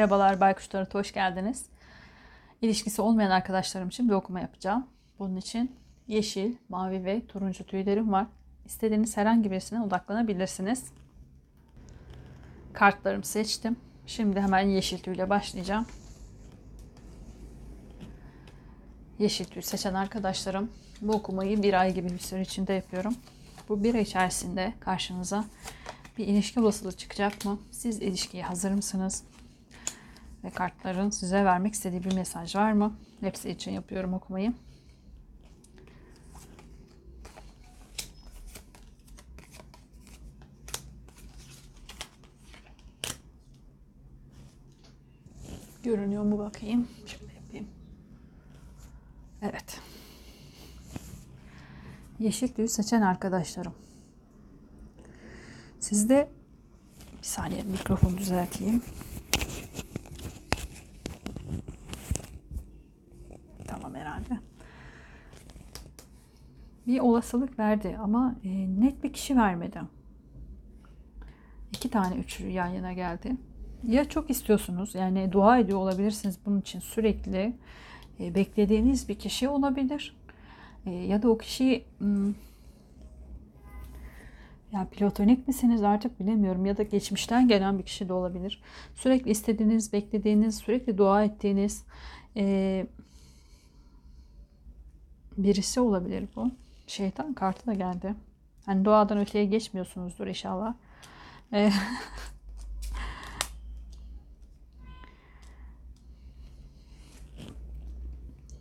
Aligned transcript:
Merhabalar 0.00 0.40
Baykuş 0.40 0.68
Tarot'a 0.68 0.98
hoş 0.98 1.12
geldiniz. 1.12 1.66
İlişkisi 2.62 3.02
olmayan 3.02 3.30
arkadaşlarım 3.30 3.88
için 3.88 4.08
bir 4.08 4.14
okuma 4.14 4.40
yapacağım. 4.40 4.86
Bunun 5.18 5.36
için 5.36 5.76
yeşil, 6.08 6.56
mavi 6.68 7.04
ve 7.04 7.26
turuncu 7.26 7.64
tüylerim 7.64 8.12
var. 8.12 8.26
İstediğiniz 8.66 9.16
herhangi 9.16 9.50
birisine 9.50 9.82
odaklanabilirsiniz. 9.82 10.84
Kartlarımı 12.72 13.24
seçtim. 13.24 13.76
Şimdi 14.06 14.40
hemen 14.40 14.68
yeşil 14.68 14.98
tüyle 14.98 15.30
başlayacağım. 15.30 15.86
Yeşil 19.18 19.44
tüy 19.44 19.62
seçen 19.62 19.94
arkadaşlarım 19.94 20.70
bu 21.00 21.12
okumayı 21.12 21.62
bir 21.62 21.80
ay 21.80 21.94
gibi 21.94 22.10
bir 22.10 22.18
süre 22.18 22.42
içinde 22.42 22.72
yapıyorum. 22.72 23.14
Bu 23.68 23.84
bir 23.84 23.94
ay 23.94 24.02
içerisinde 24.02 24.72
karşınıza 24.80 25.44
bir 26.18 26.26
ilişki 26.26 26.60
olasılığı 26.60 26.92
çıkacak 26.92 27.44
mı? 27.44 27.58
Siz 27.70 28.02
ilişkiye 28.02 28.42
hazır 28.42 28.70
mısınız? 28.70 29.24
Ve 30.44 30.50
kartların 30.50 31.10
size 31.10 31.44
vermek 31.44 31.74
istediği 31.74 32.04
bir 32.04 32.14
mesaj 32.14 32.56
var 32.56 32.72
mı? 32.72 32.96
Hepsi 33.20 33.50
için 33.50 33.70
yapıyorum 33.70 34.14
okumayı. 34.14 34.52
Görünüyor 45.82 46.22
mu 46.22 46.38
bakayım? 46.38 46.88
Şöyle 47.06 47.34
yapayım. 47.34 47.68
Evet. 49.42 49.80
Yeşil 52.18 52.48
tüy 52.48 52.68
seçen 52.68 53.02
arkadaşlarım. 53.02 53.74
Sizde 55.80 56.28
bir 57.18 57.26
saniye 57.26 57.62
mikrofonu 57.62 58.18
düzelteyim. 58.18 58.82
Tamam 63.66 63.94
herhalde. 63.94 64.40
Bir 66.90 67.00
olasılık 67.00 67.58
verdi 67.58 67.96
ama 68.02 68.36
e, 68.44 68.48
net 68.80 69.04
bir 69.04 69.12
kişi 69.12 69.36
vermedi. 69.36 69.80
İki 71.72 71.90
tane 71.90 72.14
üçlü 72.14 72.48
yan 72.48 72.66
yana 72.66 72.92
geldi. 72.92 73.36
Ya 73.86 74.04
çok 74.04 74.30
istiyorsunuz 74.30 74.94
yani 74.94 75.32
dua 75.32 75.58
ediyor 75.58 75.78
olabilirsiniz 75.78 76.38
bunun 76.46 76.60
için 76.60 76.80
sürekli 76.80 77.56
e, 78.20 78.34
beklediğiniz 78.34 79.08
bir 79.08 79.14
kişi 79.14 79.48
olabilir. 79.48 80.16
E, 80.86 80.90
ya 80.90 81.22
da 81.22 81.28
o 81.28 81.38
kişi 81.38 81.84
hmm, 81.98 82.28
ya 84.72 84.88
platonik 84.90 85.48
misiniz 85.48 85.82
artık 85.82 86.20
bilemiyorum 86.20 86.66
ya 86.66 86.76
da 86.76 86.82
geçmişten 86.82 87.48
gelen 87.48 87.78
bir 87.78 87.84
kişi 87.84 88.08
de 88.08 88.12
olabilir. 88.12 88.62
Sürekli 88.94 89.30
istediğiniz, 89.30 89.92
beklediğiniz, 89.92 90.56
sürekli 90.56 90.98
dua 90.98 91.24
ettiğiniz 91.24 91.84
e, 92.36 92.86
birisi 95.38 95.80
olabilir 95.80 96.28
bu. 96.36 96.50
Şeytan 96.90 97.32
kartı 97.34 97.66
da 97.66 97.74
geldi. 97.74 98.14
Hani 98.66 98.84
duadan 98.84 99.18
öteye 99.18 99.44
geçmiyorsunuzdur 99.44 100.26
inşallah. 100.26 100.74
E, 101.52 101.70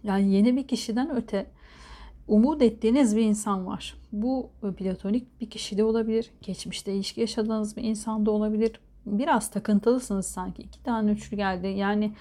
yani 0.04 0.32
yeni 0.32 0.56
bir 0.56 0.68
kişiden 0.68 1.16
öte 1.16 1.52
umut 2.28 2.62
ettiğiniz 2.62 3.16
bir 3.16 3.22
insan 3.22 3.66
var. 3.68 3.96
Bu 4.12 4.50
platonik 4.78 5.42
bir 5.42 5.50
kişi 5.50 5.78
de 5.78 5.84
olabilir. 5.84 6.32
Geçmişte 6.42 6.94
ilişki 6.94 7.22
yaşadığınız 7.22 7.78
bir 7.78 7.84
insan 7.84 8.26
da 8.26 8.32
olabilir. 8.32 8.80
Biraz 9.06 9.52
takıntılısınız 9.52 10.26
sanki. 10.26 10.62
İki 10.62 10.84
tane 10.84 11.12
üçlü 11.12 11.38
geldi. 11.38 11.68
Yani 11.68 12.14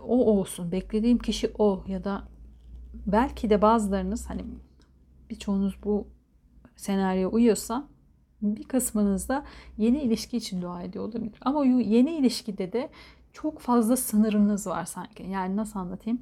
o 0.00 0.38
olsun. 0.38 0.72
Beklediğim 0.72 1.18
kişi 1.18 1.52
o 1.58 1.84
ya 1.86 2.04
da 2.04 2.22
belki 3.06 3.50
de 3.50 3.62
bazılarınız 3.62 4.30
hani 4.30 4.44
birçoğunuz 5.30 5.76
bu 5.84 6.08
senaryo 6.76 7.30
uyuyorsa 7.32 7.88
bir 8.42 8.64
kısmınız 8.64 9.28
da 9.28 9.44
yeni 9.78 10.02
ilişki 10.02 10.36
için 10.36 10.62
dua 10.62 10.82
ediyor 10.82 11.04
olabilir. 11.04 11.38
Ama 11.40 11.64
yeni 11.66 12.10
ilişkide 12.10 12.72
de 12.72 12.90
çok 13.32 13.60
fazla 13.60 13.96
sınırınız 13.96 14.66
var 14.66 14.84
sanki. 14.84 15.22
Yani 15.22 15.56
nasıl 15.56 15.78
anlatayım? 15.78 16.20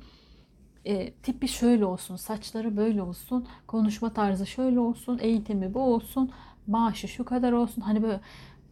e, 0.84 1.12
tipi 1.12 1.48
şöyle 1.48 1.84
olsun, 1.84 2.16
saçları 2.16 2.76
böyle 2.76 3.02
olsun, 3.02 3.46
konuşma 3.66 4.12
tarzı 4.12 4.46
şöyle 4.46 4.80
olsun, 4.80 5.18
eğitimi 5.22 5.74
bu 5.74 5.80
olsun, 5.80 6.30
maaşı 6.66 7.08
şu 7.08 7.24
kadar 7.24 7.52
olsun. 7.52 7.82
Hani 7.82 8.02
böyle 8.02 8.20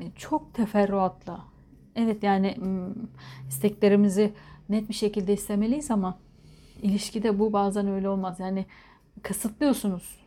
e, 0.01 0.11
çok 0.17 0.55
teferruatla. 0.55 1.45
Evet 1.97 2.23
yani 2.23 2.57
isteklerimizi 3.49 4.33
net 4.69 4.89
bir 4.89 4.95
şekilde 4.95 5.33
istemeliyiz 5.33 5.91
ama 5.91 6.19
ilişkide 6.83 7.39
bu 7.39 7.53
bazen 7.53 7.89
öyle 7.89 8.09
olmaz. 8.09 8.41
Yani 8.41 8.67
kısıtlıyorsunuz. 9.23 10.22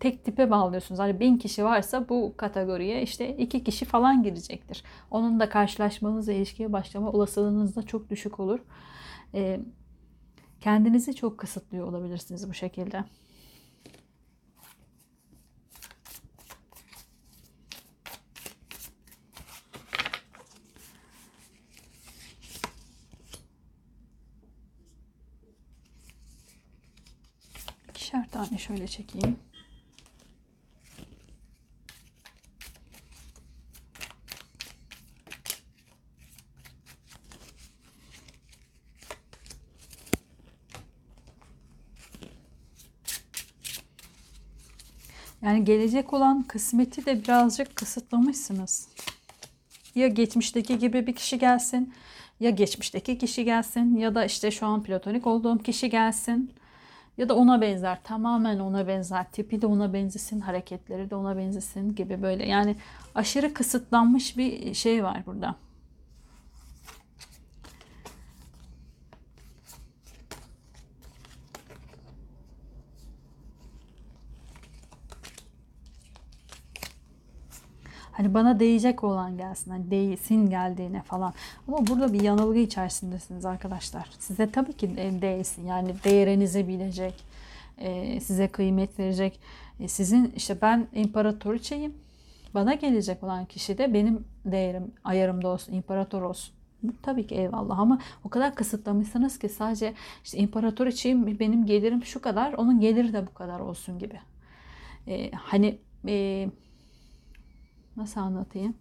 Tek 0.00 0.24
tipe 0.24 0.50
bağlıyorsunuz. 0.50 1.00
Hani 1.00 1.20
bin 1.20 1.36
kişi 1.36 1.64
varsa 1.64 2.08
bu 2.08 2.34
kategoriye 2.36 3.02
işte 3.02 3.36
iki 3.36 3.64
kişi 3.64 3.84
falan 3.84 4.22
girecektir. 4.22 4.82
Onun 5.10 5.40
da 5.40 5.48
karşılaşmanız 5.48 6.28
ilişkiye 6.28 6.72
başlama 6.72 7.10
olasılığınız 7.12 7.76
da 7.76 7.82
çok 7.82 8.10
düşük 8.10 8.40
olur. 8.40 8.60
Ee, 9.34 9.60
Kendinizi 10.60 11.14
çok 11.14 11.38
kısıtlıyor 11.38 11.86
olabilirsiniz 11.88 12.48
bu 12.48 12.54
şekilde. 12.54 13.04
İkişer 27.90 28.30
tane 28.30 28.58
şöyle 28.58 28.86
çekeyim. 28.86 29.36
Yani 45.46 45.64
gelecek 45.64 46.12
olan 46.12 46.42
kısmeti 46.42 47.06
de 47.06 47.22
birazcık 47.22 47.76
kısıtlamışsınız. 47.76 48.88
Ya 49.94 50.08
geçmişteki 50.08 50.78
gibi 50.78 51.06
bir 51.06 51.14
kişi 51.14 51.38
gelsin, 51.38 51.94
ya 52.40 52.50
geçmişteki 52.50 53.18
kişi 53.18 53.44
gelsin 53.44 53.96
ya 53.96 54.14
da 54.14 54.24
işte 54.24 54.50
şu 54.50 54.66
an 54.66 54.82
platonik 54.82 55.26
olduğum 55.26 55.58
kişi 55.58 55.90
gelsin. 55.90 56.52
Ya 57.18 57.28
da 57.28 57.36
ona 57.36 57.60
benzer, 57.60 58.02
tamamen 58.04 58.58
ona 58.58 58.88
benzer, 58.88 59.30
tipi 59.32 59.62
de 59.62 59.66
ona 59.66 59.92
benzesin, 59.92 60.40
hareketleri 60.40 61.10
de 61.10 61.14
ona 61.14 61.36
benzesin 61.36 61.94
gibi 61.94 62.22
böyle. 62.22 62.46
Yani 62.46 62.76
aşırı 63.14 63.54
kısıtlanmış 63.54 64.36
bir 64.36 64.74
şey 64.74 65.04
var 65.04 65.22
burada. 65.26 65.54
Hani 78.16 78.34
bana 78.34 78.60
değecek 78.60 79.04
olan 79.04 79.36
gelsin. 79.36 79.70
Hani 79.70 79.90
değsin 79.90 80.50
geldiğine 80.50 81.02
falan. 81.02 81.34
Ama 81.68 81.86
burada 81.86 82.12
bir 82.12 82.20
yanılgı 82.20 82.58
içerisindesiniz 82.58 83.44
arkadaşlar. 83.44 84.10
Size 84.18 84.50
tabii 84.50 84.72
ki 84.72 84.96
değsin. 84.96 85.66
Yani 85.66 85.94
değerinizi 86.04 86.68
bilecek. 86.68 87.14
E, 87.78 88.20
size 88.20 88.48
kıymet 88.48 88.98
verecek. 88.98 89.40
E, 89.80 89.88
sizin 89.88 90.32
işte 90.36 90.60
ben 90.62 90.86
imparatoriçeyim. 90.94 91.94
Bana 92.54 92.74
gelecek 92.74 93.22
olan 93.22 93.44
kişi 93.44 93.78
de 93.78 93.94
benim 93.94 94.24
değerim, 94.44 94.92
ayarımda 95.04 95.48
olsun, 95.48 95.72
imparator 95.72 96.22
olsun. 96.22 96.54
Tabii 97.02 97.26
ki 97.26 97.34
eyvallah 97.34 97.78
ama 97.78 97.98
o 98.24 98.28
kadar 98.28 98.54
kısıtlamışsınız 98.54 99.38
ki 99.38 99.48
sadece 99.48 99.94
işte 100.24 100.38
imparatoriçeyim 100.38 101.38
benim 101.40 101.66
gelirim 101.66 102.04
şu 102.04 102.20
kadar 102.20 102.52
onun 102.52 102.80
geliri 102.80 103.12
de 103.12 103.26
bu 103.26 103.34
kadar 103.34 103.60
olsun 103.60 103.98
gibi. 103.98 104.20
Ee, 105.08 105.30
hani 105.32 105.78
e, 106.08 106.48
nasıl 107.96 108.20
anlatayım? 108.20 108.74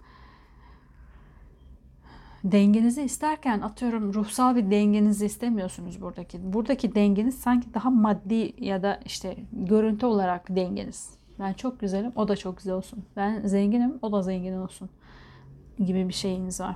Dengenizi 2.43 3.01
isterken 3.01 3.61
atıyorum 3.61 4.13
ruhsal 4.13 4.55
bir 4.55 4.71
dengenizi 4.71 5.25
istemiyorsunuz 5.25 6.01
buradaki. 6.01 6.53
Buradaki 6.53 6.95
dengeniz 6.95 7.37
sanki 7.37 7.73
daha 7.73 7.89
maddi 7.89 8.53
ya 8.57 8.83
da 8.83 8.99
işte 9.05 9.37
görüntü 9.51 10.05
olarak 10.05 10.55
dengeniz. 10.55 11.09
Ben 11.39 11.53
çok 11.53 11.79
güzelim, 11.79 12.11
o 12.15 12.27
da 12.27 12.35
çok 12.35 12.57
güzel 12.57 12.73
olsun. 12.73 13.05
Ben 13.15 13.41
zenginim, 13.47 13.99
o 14.01 14.11
da 14.11 14.21
zengin 14.21 14.57
olsun 14.57 14.89
gibi 15.85 16.07
bir 16.07 16.13
şeyiniz 16.13 16.59
var. 16.59 16.75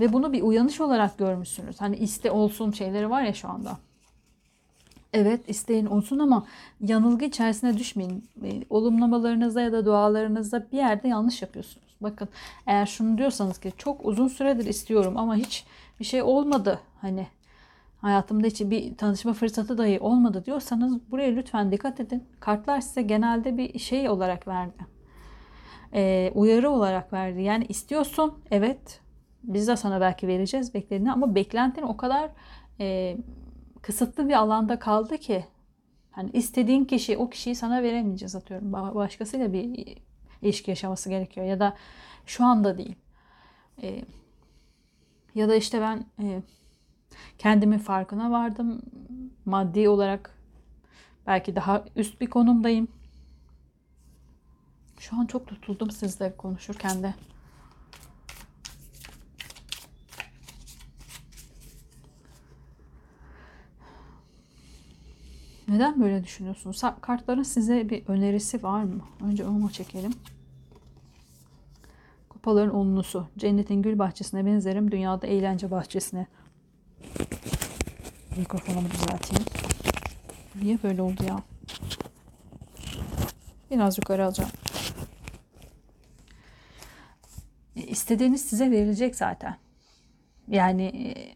Ve 0.00 0.12
bunu 0.12 0.32
bir 0.32 0.42
uyanış 0.42 0.80
olarak 0.80 1.18
görmüşsünüz. 1.18 1.80
Hani 1.80 1.96
iste 1.96 2.30
olsun 2.30 2.70
şeyleri 2.70 3.10
var 3.10 3.22
ya 3.22 3.32
şu 3.32 3.48
anda. 3.48 3.78
Evet 5.12 5.40
isteyin 5.48 5.86
olsun 5.86 6.18
ama 6.18 6.46
yanılgı 6.80 7.24
içerisine 7.24 7.78
düşmeyin. 7.78 8.24
E, 8.44 8.62
olumlamalarınızda 8.70 9.60
ya 9.60 9.72
da 9.72 9.86
dualarınızda 9.86 10.66
bir 10.72 10.76
yerde 10.76 11.08
yanlış 11.08 11.42
yapıyorsunuz. 11.42 11.86
Bakın 12.00 12.28
eğer 12.66 12.86
şunu 12.86 13.18
diyorsanız 13.18 13.58
ki 13.58 13.72
çok 13.78 14.06
uzun 14.06 14.28
süredir 14.28 14.66
istiyorum 14.66 15.16
ama 15.16 15.36
hiç 15.36 15.64
bir 16.00 16.04
şey 16.04 16.22
olmadı. 16.22 16.80
Hani 17.00 17.26
hayatımda 17.98 18.46
hiç 18.46 18.60
bir 18.60 18.96
tanışma 18.96 19.32
fırsatı 19.32 19.78
dahi 19.78 20.00
olmadı 20.00 20.42
diyorsanız 20.46 21.10
buraya 21.10 21.30
lütfen 21.30 21.72
dikkat 21.72 22.00
edin. 22.00 22.24
Kartlar 22.40 22.80
size 22.80 23.02
genelde 23.02 23.56
bir 23.56 23.78
şey 23.78 24.08
olarak 24.08 24.48
verdi. 24.48 24.86
Ee, 25.94 26.32
uyarı 26.34 26.70
olarak 26.70 27.12
verdi. 27.12 27.42
Yani 27.42 27.64
istiyorsun 27.68 28.34
evet 28.50 29.00
biz 29.44 29.68
de 29.68 29.76
sana 29.76 30.00
belki 30.00 30.28
vereceğiz 30.28 30.74
beklediğini 30.74 31.12
ama 31.12 31.34
beklentin 31.34 31.82
o 31.82 31.96
kadar 31.96 32.30
e, 32.80 33.16
kısıtlı 33.86 34.28
bir 34.28 34.34
alanda 34.34 34.78
kaldı 34.78 35.18
ki 35.18 35.46
hani 36.10 36.30
istediğin 36.30 36.84
kişi 36.84 37.16
o 37.18 37.30
kişiyi 37.30 37.54
sana 37.54 37.82
veremeyeceğiz 37.82 38.34
atıyorum. 38.36 38.72
Başkasıyla 38.72 39.52
bir 39.52 39.96
ilişki 40.42 40.70
yaşaması 40.70 41.08
gerekiyor 41.08 41.46
ya 41.46 41.60
da 41.60 41.76
şu 42.26 42.44
anda 42.44 42.78
değil. 42.78 42.96
E, 43.82 44.04
ya 45.34 45.48
da 45.48 45.54
işte 45.54 45.80
ben 45.80 46.04
e, 46.22 46.42
kendimin 47.38 47.78
farkına 47.78 48.30
vardım. 48.30 48.82
Maddi 49.44 49.88
olarak 49.88 50.34
belki 51.26 51.56
daha 51.56 51.84
üst 51.96 52.20
bir 52.20 52.26
konumdayım. 52.26 52.88
Şu 54.98 55.16
an 55.16 55.26
çok 55.26 55.46
tutuldum 55.46 55.90
sizle 55.90 56.36
konuşurken 56.36 57.02
de. 57.02 57.14
Neden 65.76 66.00
böyle 66.00 66.24
düşünüyorsunuz? 66.24 66.82
Kartların 67.00 67.42
size 67.42 67.90
bir 67.90 68.06
önerisi 68.08 68.62
var 68.62 68.82
mı? 68.82 69.04
Önce 69.24 69.46
onu 69.46 69.72
çekelim. 69.72 70.12
Kupaların 72.28 72.74
onlusu. 72.74 73.28
Cennetin 73.38 73.82
gül 73.82 73.98
bahçesine 73.98 74.46
benzerim. 74.46 74.90
Dünyada 74.90 75.26
eğlence 75.26 75.70
bahçesine. 75.70 76.26
Mikrofonumu 78.36 78.88
düzelteyim. 78.90 79.44
Niye 80.62 80.78
böyle 80.82 81.02
oldu 81.02 81.24
ya? 81.28 81.42
Biraz 83.70 83.98
yukarı 83.98 84.26
alacağım. 84.26 84.50
E, 87.76 87.82
istediğiniz 87.82 88.44
size 88.44 88.70
verilecek 88.70 89.16
zaten. 89.16 89.56
Yani 90.48 90.82
e, 90.82 91.35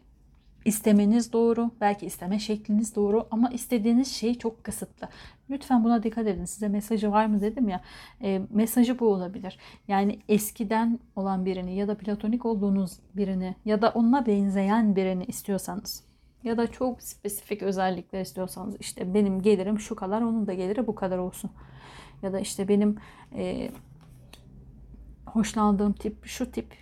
istemeniz 0.65 1.33
doğru, 1.33 1.71
belki 1.81 2.05
isteme 2.05 2.39
şekliniz 2.39 2.95
doğru 2.95 3.27
ama 3.31 3.49
istediğiniz 3.49 4.11
şey 4.11 4.37
çok 4.37 4.63
kısıtlı. 4.63 5.07
Lütfen 5.49 5.83
buna 5.83 6.03
dikkat 6.03 6.27
edin. 6.27 6.45
Size 6.45 6.67
mesajı 6.67 7.11
var 7.11 7.25
mı 7.25 7.41
dedim 7.41 7.69
ya. 7.69 7.81
E, 8.21 8.41
mesajı 8.49 8.99
bu 8.99 9.07
olabilir. 9.07 9.57
Yani 9.87 10.19
eskiden 10.29 10.99
olan 11.15 11.45
birini 11.45 11.75
ya 11.75 11.87
da 11.87 11.97
platonik 11.97 12.45
olduğunuz 12.45 12.91
birini 13.15 13.55
ya 13.65 13.81
da 13.81 13.89
onunla 13.89 14.25
benzeyen 14.25 14.95
birini 14.95 15.25
istiyorsanız 15.25 16.03
ya 16.43 16.57
da 16.57 16.71
çok 16.71 17.03
spesifik 17.03 17.63
özellikler 17.63 18.21
istiyorsanız 18.21 18.75
işte 18.79 19.13
benim 19.13 19.41
gelirim 19.41 19.79
şu 19.79 19.95
kadar 19.95 20.21
onun 20.21 20.47
da 20.47 20.53
geliri 20.53 20.87
bu 20.87 20.95
kadar 20.95 21.17
olsun. 21.17 21.51
Ya 22.21 22.33
da 22.33 22.39
işte 22.39 22.67
benim 22.67 22.97
e, 23.35 23.71
hoşlandığım 25.25 25.93
tip 25.93 26.25
şu 26.25 26.51
tip 26.51 26.73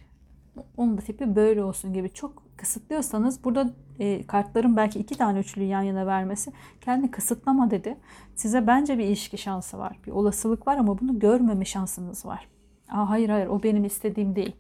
onun 0.77 0.97
da 0.97 1.01
tipi 1.01 1.35
böyle 1.35 1.63
olsun 1.63 1.93
gibi 1.93 2.09
çok 2.13 2.48
kısıtlıyorsanız 2.59 3.43
burada 3.43 3.69
e, 3.99 4.27
kartların 4.27 4.77
belki 4.77 4.99
iki 4.99 5.17
tane 5.17 5.39
üçlü 5.39 5.63
yan 5.63 5.81
yana 5.81 6.05
vermesi 6.05 6.51
kendi 6.81 7.11
kısıtlama 7.11 7.71
dedi. 7.71 7.97
Size 8.35 8.67
bence 8.67 8.97
bir 8.97 9.03
ilişki 9.03 9.37
şansı 9.37 9.77
var. 9.77 9.99
Bir 10.07 10.11
olasılık 10.11 10.67
var 10.67 10.77
ama 10.77 10.99
bunu 10.99 11.19
görmeme 11.19 11.65
şansınız 11.65 12.25
var. 12.25 12.47
Aa, 12.91 13.09
hayır 13.09 13.29
hayır 13.29 13.47
o 13.47 13.63
benim 13.63 13.85
istediğim 13.85 14.35
değil 14.35 14.55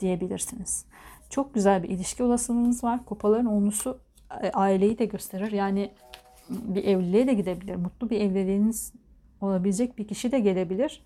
diyebilirsiniz. 0.00 0.84
Çok 1.30 1.54
güzel 1.54 1.82
bir 1.82 1.88
ilişki 1.88 2.22
olasılığınız 2.22 2.84
var. 2.84 3.04
Kupaların 3.04 3.46
onlusu 3.46 3.98
e, 4.42 4.50
aileyi 4.50 4.98
de 4.98 5.04
gösterir. 5.04 5.52
Yani 5.52 5.92
bir 6.48 6.84
evliliğe 6.84 7.26
de 7.26 7.34
gidebilir. 7.34 7.76
Mutlu 7.76 8.10
bir 8.10 8.20
evliliğiniz 8.20 8.92
olabilecek 9.40 9.98
bir 9.98 10.08
kişi 10.08 10.32
de 10.32 10.38
gelebilir. 10.38 11.02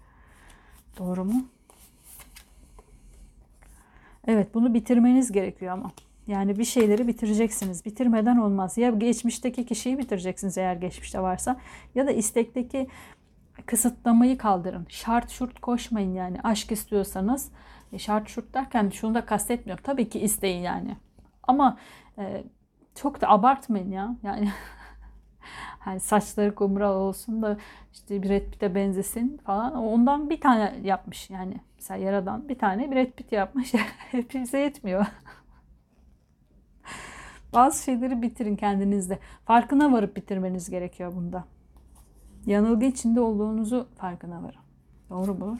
Doğru 0.98 1.24
mu? 1.24 1.44
Evet 4.26 4.54
bunu 4.54 4.74
bitirmeniz 4.74 5.32
gerekiyor 5.32 5.72
ama. 5.72 5.90
Yani 6.28 6.58
bir 6.58 6.64
şeyleri 6.64 7.08
bitireceksiniz. 7.08 7.84
Bitirmeden 7.84 8.36
olmaz. 8.36 8.78
Ya 8.78 8.90
geçmişteki 8.90 9.66
kişiyi 9.66 9.98
bitireceksiniz 9.98 10.58
eğer 10.58 10.76
geçmişte 10.76 11.20
varsa 11.20 11.60
ya 11.94 12.06
da 12.06 12.10
istekteki 12.10 12.88
kısıtlamayı 13.66 14.38
kaldırın. 14.38 14.86
Şart 14.88 15.30
şurt 15.30 15.60
koşmayın 15.60 16.14
yani. 16.14 16.40
Aşk 16.42 16.72
istiyorsanız 16.72 17.52
e, 17.92 17.98
şart 17.98 18.28
şurt 18.28 18.54
derken 18.54 18.90
şunu 18.90 19.14
da 19.14 19.26
kastetmiyorum. 19.26 19.84
Tabii 19.84 20.08
ki 20.08 20.20
isteyin 20.20 20.62
yani. 20.62 20.96
Ama 21.42 21.78
e, 22.18 22.44
çok 22.94 23.20
da 23.20 23.28
abartmayın 23.28 23.90
ya. 23.90 24.16
Yani 24.22 24.48
hani 25.78 26.00
saçları 26.00 26.54
kumral 26.54 26.94
olsun 26.94 27.42
da 27.42 27.58
işte 27.92 28.22
Brad 28.22 28.50
Pitt'e 28.50 28.74
benzesin 28.74 29.40
falan. 29.44 29.74
Ondan 29.74 30.30
bir 30.30 30.40
tane 30.40 30.74
yapmış 30.84 31.30
yani. 31.30 31.60
Mesela 31.76 32.04
yaradan 32.04 32.48
bir 32.48 32.58
tane 32.58 32.90
Brad 32.92 33.10
Pitt 33.10 33.32
yapmış. 33.32 33.74
Hepinize 34.10 34.58
yetmiyor. 34.58 35.06
Bazı 37.52 37.82
şeyleri 37.82 38.22
bitirin 38.22 38.56
kendinizde. 38.56 39.18
Farkına 39.44 39.92
varıp 39.92 40.16
bitirmeniz 40.16 40.70
gerekiyor 40.70 41.12
bunda. 41.16 41.44
Yanılgı 42.46 42.84
içinde 42.84 43.20
olduğunuzu 43.20 43.88
farkına 43.96 44.42
varın. 44.42 44.60
Doğru 45.10 45.34
mu? 45.34 45.58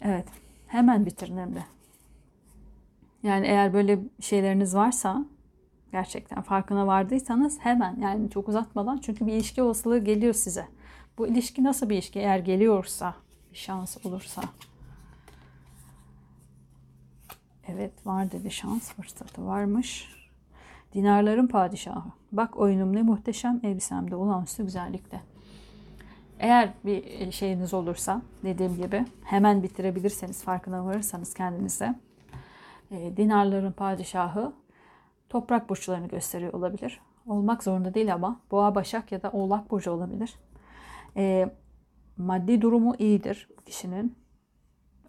Evet. 0.00 0.26
Hemen 0.66 1.06
bitirin 1.06 1.38
hem 1.38 1.54
de. 1.54 1.64
Yani 3.22 3.46
eğer 3.46 3.72
böyle 3.72 3.98
şeyleriniz 4.20 4.74
varsa 4.74 5.24
gerçekten 5.92 6.42
farkına 6.42 6.86
vardıysanız 6.86 7.58
hemen 7.60 8.00
yani 8.00 8.30
çok 8.30 8.48
uzatmadan 8.48 8.98
çünkü 8.98 9.26
bir 9.26 9.32
ilişki 9.32 9.62
olasılığı 9.62 9.98
geliyor 9.98 10.34
size. 10.34 10.68
Bu 11.18 11.26
ilişki 11.26 11.64
nasıl 11.64 11.88
bir 11.88 11.94
ilişki 11.94 12.18
eğer 12.18 12.38
geliyorsa 12.38 13.14
bir 13.52 13.56
şans 13.56 14.06
olursa 14.06 14.42
Evet 17.68 18.06
var 18.06 18.32
dedi 18.32 18.50
şans 18.50 18.92
fırsatı 18.92 19.46
varmış. 19.46 20.16
Dinarların 20.94 21.46
padişahı. 21.46 22.08
Bak 22.32 22.56
oyunum 22.56 22.96
ne 22.96 23.02
muhteşem 23.02 23.60
elbisemde 23.62 24.16
olağanüstü 24.16 24.64
güzellikte. 24.64 25.20
Eğer 26.38 26.72
bir 26.84 27.32
şeyiniz 27.32 27.74
olursa 27.74 28.22
dediğim 28.44 28.76
gibi 28.76 29.04
hemen 29.24 29.62
bitirebilirseniz 29.62 30.42
farkına 30.42 30.84
varırsanız 30.84 31.34
kendinize. 31.34 31.94
E, 32.90 33.16
dinarların 33.16 33.72
padişahı 33.72 34.52
toprak 35.28 35.68
burçlarını 35.68 36.08
gösteriyor 36.08 36.52
olabilir. 36.52 37.00
Olmak 37.26 37.62
zorunda 37.62 37.94
değil 37.94 38.14
ama 38.14 38.40
boğa, 38.50 38.74
başak 38.74 39.12
ya 39.12 39.22
da 39.22 39.30
oğlak 39.30 39.70
burcu 39.70 39.90
olabilir. 39.90 40.34
E, 41.16 41.50
maddi 42.16 42.62
durumu 42.62 42.94
iyidir 42.98 43.48
kişinin. 43.66 44.16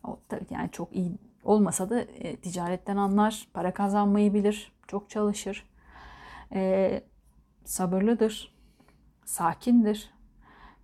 O, 0.03 0.19
yani 0.49 0.69
çok 0.71 0.95
iyi 0.95 1.11
olmasa 1.43 1.89
da 1.89 2.01
e, 2.01 2.35
ticaretten 2.35 2.97
anlar, 2.97 3.47
para 3.53 3.73
kazanmayı 3.73 4.33
bilir, 4.33 4.71
çok 4.87 5.09
çalışır. 5.09 5.69
E, 6.53 7.01
sabırlıdır, 7.65 8.55
sakindir, 9.25 10.13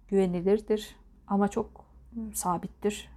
güvenilirdir 0.08 0.96
ama 1.28 1.48
çok 1.48 1.86
sabittir. 2.34 3.10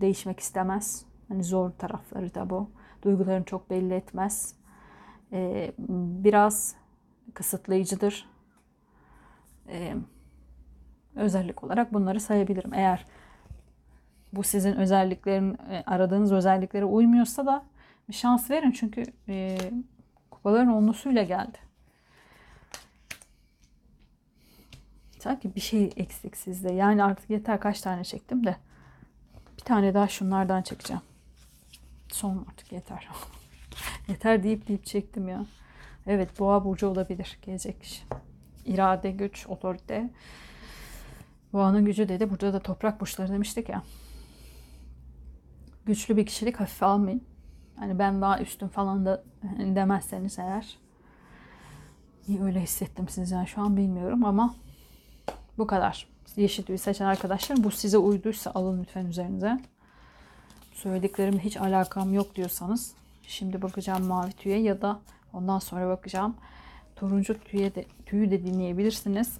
Değişmek 0.00 0.40
istemez. 0.40 1.04
Hani 1.28 1.44
zor 1.44 1.70
tarafları 1.70 2.34
da 2.34 2.50
bu. 2.50 2.70
Duygularını 3.02 3.44
çok 3.44 3.70
belli 3.70 3.94
etmez. 3.94 4.54
E, 5.32 5.72
biraz 6.24 6.74
kısıtlayıcıdır. 7.34 8.28
E, 9.68 9.94
özellik 11.14 11.64
olarak 11.64 11.92
bunları 11.92 12.20
sayabilirim. 12.20 12.74
Eğer 12.74 13.06
bu 14.32 14.42
sizin 14.42 14.76
özelliklerin 14.76 15.54
e, 15.54 15.82
aradığınız 15.86 16.32
özelliklere 16.32 16.84
uymuyorsa 16.84 17.46
da 17.46 17.64
bir 18.08 18.14
şans 18.14 18.50
verin 18.50 18.70
çünkü 18.70 19.04
e, 19.28 19.58
kupaların 20.30 20.72
onlusuyla 20.72 21.22
geldi. 21.22 21.58
Sanki 25.18 25.54
bir 25.54 25.60
şey 25.60 25.90
eksik 25.96 26.36
sizde. 26.36 26.72
Yani 26.72 27.04
artık 27.04 27.30
yeter 27.30 27.60
kaç 27.60 27.80
tane 27.80 28.04
çektim 28.04 28.46
de. 28.46 28.56
Bir 29.58 29.62
tane 29.62 29.94
daha 29.94 30.08
şunlardan 30.08 30.62
çekeceğim. 30.62 31.02
Son 32.08 32.46
artık 32.50 32.72
yeter. 32.72 33.08
yeter 34.08 34.42
deyip 34.42 34.68
deyip 34.68 34.86
çektim 34.86 35.28
ya. 35.28 35.46
Evet 36.06 36.38
boğa 36.38 36.64
burcu 36.64 36.88
olabilir 36.88 37.38
gelecek 37.42 37.80
kişi. 37.80 38.02
İrade, 38.66 39.10
güç, 39.10 39.46
otorite. 39.46 40.10
Boğanın 41.52 41.84
gücü 41.84 42.08
dedi. 42.08 42.30
Burada 42.30 42.52
da 42.52 42.60
toprak 42.60 43.00
burçları 43.00 43.32
demiştik 43.32 43.68
ya 43.68 43.82
güçlü 45.90 46.16
bir 46.16 46.26
kişilik 46.26 46.60
hafife 46.60 46.86
almayın. 46.86 47.22
Hani 47.76 47.98
ben 47.98 48.20
daha 48.20 48.40
üstün 48.40 48.68
falan 48.68 49.06
da 49.06 49.22
demezseniz 49.58 50.38
eğer. 50.38 50.78
Niye 52.28 52.42
öyle 52.42 52.60
hissettim 52.60 53.08
sizden 53.08 53.44
şu 53.44 53.62
an 53.62 53.76
bilmiyorum 53.76 54.24
ama 54.24 54.54
bu 55.58 55.66
kadar. 55.66 56.06
yeşil 56.36 56.62
tüyü 56.62 56.78
seçen 56.78 57.06
arkadaşlar 57.06 57.64
bu 57.64 57.70
size 57.70 57.98
uyduysa 57.98 58.50
alın 58.54 58.80
lütfen 58.80 59.06
üzerinize. 59.06 59.60
Söylediklerimle 60.72 61.38
hiç 61.38 61.56
alakam 61.56 62.14
yok 62.14 62.34
diyorsanız 62.34 62.94
şimdi 63.26 63.62
bakacağım 63.62 64.06
mavi 64.06 64.32
tüye 64.32 64.58
ya 64.60 64.82
da 64.82 65.00
ondan 65.32 65.58
sonra 65.58 65.88
bakacağım 65.88 66.34
turuncu 66.96 67.40
tüye 67.44 67.74
de, 67.74 67.84
tüyü 68.06 68.30
de 68.30 68.44
dinleyebilirsiniz. 68.44 69.38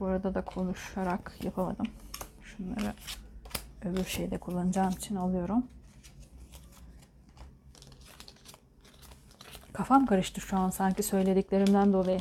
Bu 0.00 0.06
arada 0.06 0.34
da 0.34 0.44
konuşarak 0.44 1.36
yapamadım. 1.42 1.86
Şunları 2.42 2.94
öbür 3.84 4.04
şeyde 4.04 4.38
kullanacağım 4.38 4.90
için 4.90 5.16
alıyorum. 5.16 5.66
Kafam 9.72 10.06
karıştı 10.06 10.40
şu 10.40 10.56
an 10.56 10.70
sanki 10.70 11.02
söylediklerimden 11.02 11.92
dolayı. 11.92 12.20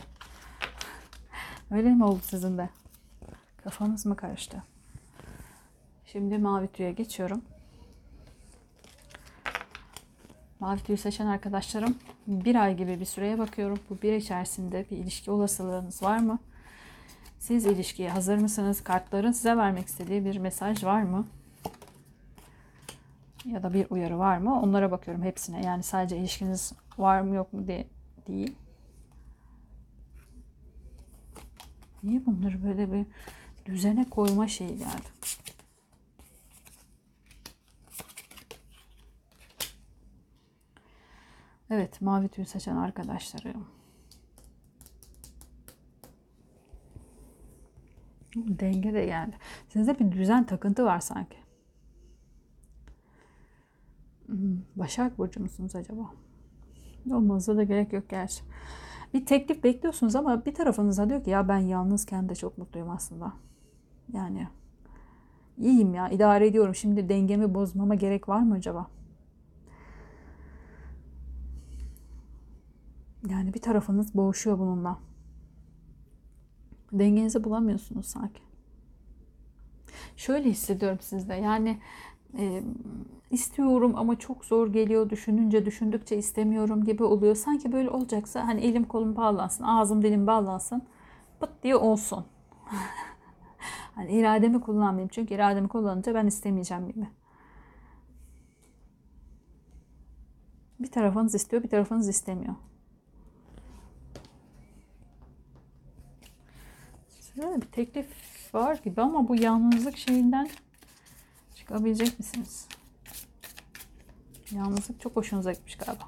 Öyle 1.72 1.90
mi 1.90 2.04
oldu 2.04 2.20
sizin 2.24 2.58
de? 2.58 2.70
Kafanız 3.64 4.06
mı 4.06 4.16
karıştı? 4.16 4.64
Şimdi 6.06 6.38
mavi 6.38 6.68
tüye 6.68 6.92
geçiyorum. 6.92 7.42
Mavi 10.60 10.80
tüyü 10.80 10.98
seçen 10.98 11.28
arkadaşlarım 11.28 11.98
bir 12.28 12.56
ay 12.56 12.78
gibi 12.78 13.00
bir 13.00 13.06
süreye 13.06 13.40
bakıyorum. 13.40 13.80
Bu 13.90 14.02
bir 14.02 14.14
içerisinde 14.14 14.86
bir 14.92 14.98
ilişki 14.98 15.32
olasılığınız 15.32 16.04
var 16.04 16.18
mı? 16.20 16.40
Siz 17.40 17.66
ilişkiye 17.66 18.10
hazır 18.10 18.38
mısınız? 18.38 18.84
Kartların 18.84 19.32
size 19.32 19.58
vermek 19.58 19.88
istediği 19.88 20.26
bir 20.26 20.38
mesaj 20.38 20.84
var 20.84 21.02
mı? 21.02 21.26
Ya 23.48 23.63
da 23.63 23.74
bir 23.74 23.88
uyarı 23.89 24.20
var 24.20 24.38
mı? 24.38 24.62
Onlara 24.62 24.92
bakıyorum 24.92 25.24
hepsine. 25.24 25.66
Yani 25.66 25.84
sadece 25.84 26.18
ilişkiniz 26.18 26.74
var 26.98 27.22
mı 27.22 27.36
yok 27.36 27.54
mu 27.54 27.68
diye 27.68 27.88
değil. 28.27 28.56
Niye 32.04 32.25
bunları 32.25 32.63
böyle 32.63 32.92
bir 32.92 33.06
düzene 33.66 34.10
koyma 34.10 34.48
şeyi 34.48 34.77
geldi? 34.77 35.08
Evet, 41.70 42.01
mavi 42.01 42.30
tüy 42.30 42.46
seçen 42.46 42.75
arkadaşlarım. 42.75 43.68
Denge 48.36 48.94
de 48.94 49.06
geldi. 49.06 49.38
Sizde 49.70 50.00
bir 50.00 50.12
düzen 50.12 50.46
takıntı 50.46 50.86
var 50.86 51.00
sanki. 51.00 51.38
Hmm, 54.27 54.47
Başak 54.76 55.18
Burcu 55.18 55.40
musunuz 55.40 55.76
acaba? 55.76 56.12
Olmanıza 57.12 57.58
da 57.58 57.64
gerek 57.64 57.94
yok 57.94 58.10
gerçi. 58.10 58.44
Bir 59.14 59.26
teklif 59.26 59.64
bekliyorsunuz 59.64 60.16
ama 60.16 60.46
bir 60.46 60.54
tarafınıza 60.54 61.10
diyor 61.10 61.24
ki 61.24 61.30
ya 61.30 61.48
ben 61.48 61.58
yalnızken 61.58 62.30
de 62.30 62.36
çok 62.36 62.58
mutluyum 62.58 62.90
aslında. 62.90 63.34
Yani 64.14 64.48
iyiyim 65.58 65.94
ya 65.94 66.10
idare 66.10 66.48
ediyorum. 66.48 66.76
Şimdi 66.76 67.10
dengemi 67.10 67.54
bozmama 67.54 67.96
gerek 67.96 68.30
var 68.30 68.40
mı 68.40 68.54
acaba? 68.54 68.88
Yani 73.30 73.54
bir 73.54 73.62
tarafınız 73.62 74.16
boğuşuyor 74.16 74.60
bununla. 74.60 75.00
Dengenizi 76.92 77.44
bulamıyorsunuz 77.44 78.06
sanki. 78.06 78.42
Şöyle 80.18 80.50
hissediyorum 80.50 80.98
sizde. 81.02 81.34
Yani 81.34 81.80
e, 82.38 82.63
istiyorum 83.31 83.93
ama 83.96 84.19
çok 84.19 84.46
zor 84.46 84.74
geliyor. 84.74 85.10
Düşününce 85.10 85.65
düşündükçe 85.65 86.17
istemiyorum 86.17 86.84
gibi 86.84 87.03
oluyor. 87.03 87.36
Sanki 87.36 87.72
böyle 87.72 87.89
olacaksa 87.89 88.48
hani 88.48 88.62
elim 88.62 88.84
kolum 88.84 89.15
bağlansın, 89.15 89.63
ağzım 89.63 90.01
dilim 90.01 90.27
bağlansın. 90.27 90.81
Pıt 91.39 91.50
diye 91.63 91.75
olsun. 91.75 92.25
hani 93.96 94.12
irademi 94.12 94.62
kullanmayayım. 94.62 95.10
Çünkü 95.10 95.34
irademi 95.34 95.67
kullanınca 95.67 96.13
ben 96.13 96.27
istemeyeceğim 96.27 96.88
gibi. 96.88 97.07
Bir 100.79 100.91
tarafınız 100.91 101.36
istiyor, 101.36 101.63
bir 101.63 101.69
tarafınız 101.69 102.10
istemiyor. 102.10 102.55
Bir 107.38 107.62
teklif 107.62 108.07
var 108.53 108.79
gibi 108.84 109.01
ama 109.01 109.27
bu 109.27 109.36
yalnızlık 109.36 109.98
şeyinden 109.98 110.50
çıkabilecek 111.68 112.20
misiniz? 112.20 112.68
Yalnızlık 114.52 115.02
çok 115.02 115.16
hoşunuza 115.16 115.52
gitmiş 115.52 115.76
galiba. 115.76 116.04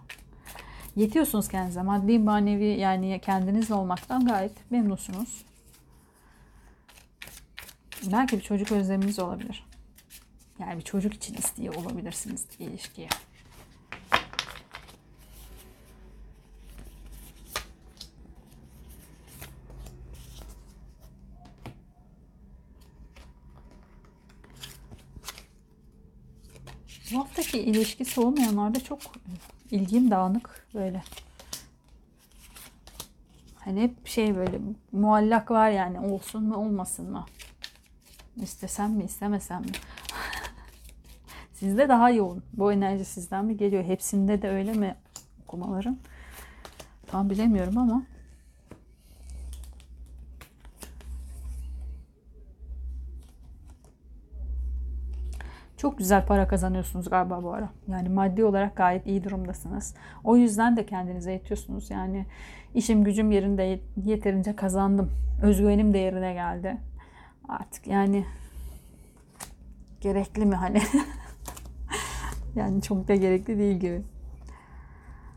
Yetiyorsunuz 0.95 1.47
kendinize. 1.47 1.81
Maddi 1.81 2.19
manevi 2.19 2.65
yani 2.65 3.21
kendinizle 3.21 3.73
olmaktan 3.73 4.25
gayet 4.25 4.71
memnunsunuz. 4.71 5.45
Belki 8.11 8.37
bir 8.37 8.41
çocuk 8.41 8.71
özleminiz 8.71 9.19
olabilir. 9.19 9.65
Yani 10.59 10.77
bir 10.77 10.83
çocuk 10.83 11.13
için 11.13 11.33
istiyor 11.33 11.75
olabilirsiniz 11.75 12.45
ilişkiye. 12.59 13.09
Bu 27.13 27.19
haftaki 27.19 27.57
ilişkisi 27.69 28.21
olmayanlarda 28.21 28.79
çok 28.79 28.99
ilgim 29.71 30.11
dağınık 30.11 30.65
böyle. 30.73 31.03
Hani 33.55 33.81
hep 33.81 34.07
şey 34.07 34.35
böyle 34.35 34.59
muallak 34.91 35.51
var 35.51 35.69
yani 35.69 35.99
olsun 35.99 36.43
mu 36.43 36.55
olmasın 36.55 37.11
mı? 37.11 37.25
İstesem 38.41 38.91
mi 38.91 39.03
istemesem 39.03 39.61
mi? 39.61 39.71
Sizde 41.53 41.89
daha 41.89 42.09
yoğun. 42.09 42.43
Bu 42.53 42.73
enerji 42.73 43.05
sizden 43.05 43.45
mi 43.45 43.57
geliyor? 43.57 43.83
Hepsinde 43.83 44.41
de 44.41 44.49
öyle 44.49 44.73
mi 44.73 44.95
okumalarım? 45.43 45.99
Tam 47.07 47.29
bilemiyorum 47.29 47.77
ama 47.77 48.03
Çok 55.79 55.97
güzel 55.97 56.25
para 56.25 56.47
kazanıyorsunuz 56.47 57.09
galiba 57.09 57.43
bu 57.43 57.53
ara. 57.53 57.69
Yani 57.87 58.09
maddi 58.09 58.43
olarak 58.43 58.75
gayet 58.75 59.07
iyi 59.07 59.23
durumdasınız. 59.23 59.95
O 60.23 60.37
yüzden 60.37 60.77
de 60.77 60.85
kendinize 60.85 61.31
yetiyorsunuz. 61.31 61.89
Yani 61.89 62.25
işim 62.75 63.03
gücüm 63.03 63.31
yerinde 63.31 63.79
yeterince 64.05 64.55
kazandım. 64.55 65.11
Özgüvenim 65.41 65.93
de 65.93 65.97
yerine 65.97 66.33
geldi. 66.33 66.77
Artık 67.49 67.87
yani 67.87 68.25
gerekli 70.01 70.45
mi 70.45 70.55
hani? 70.55 70.81
yani 72.55 72.81
çok 72.81 73.07
da 73.07 73.15
gerekli 73.15 73.57
değil 73.57 73.75
gibi. 73.75 74.01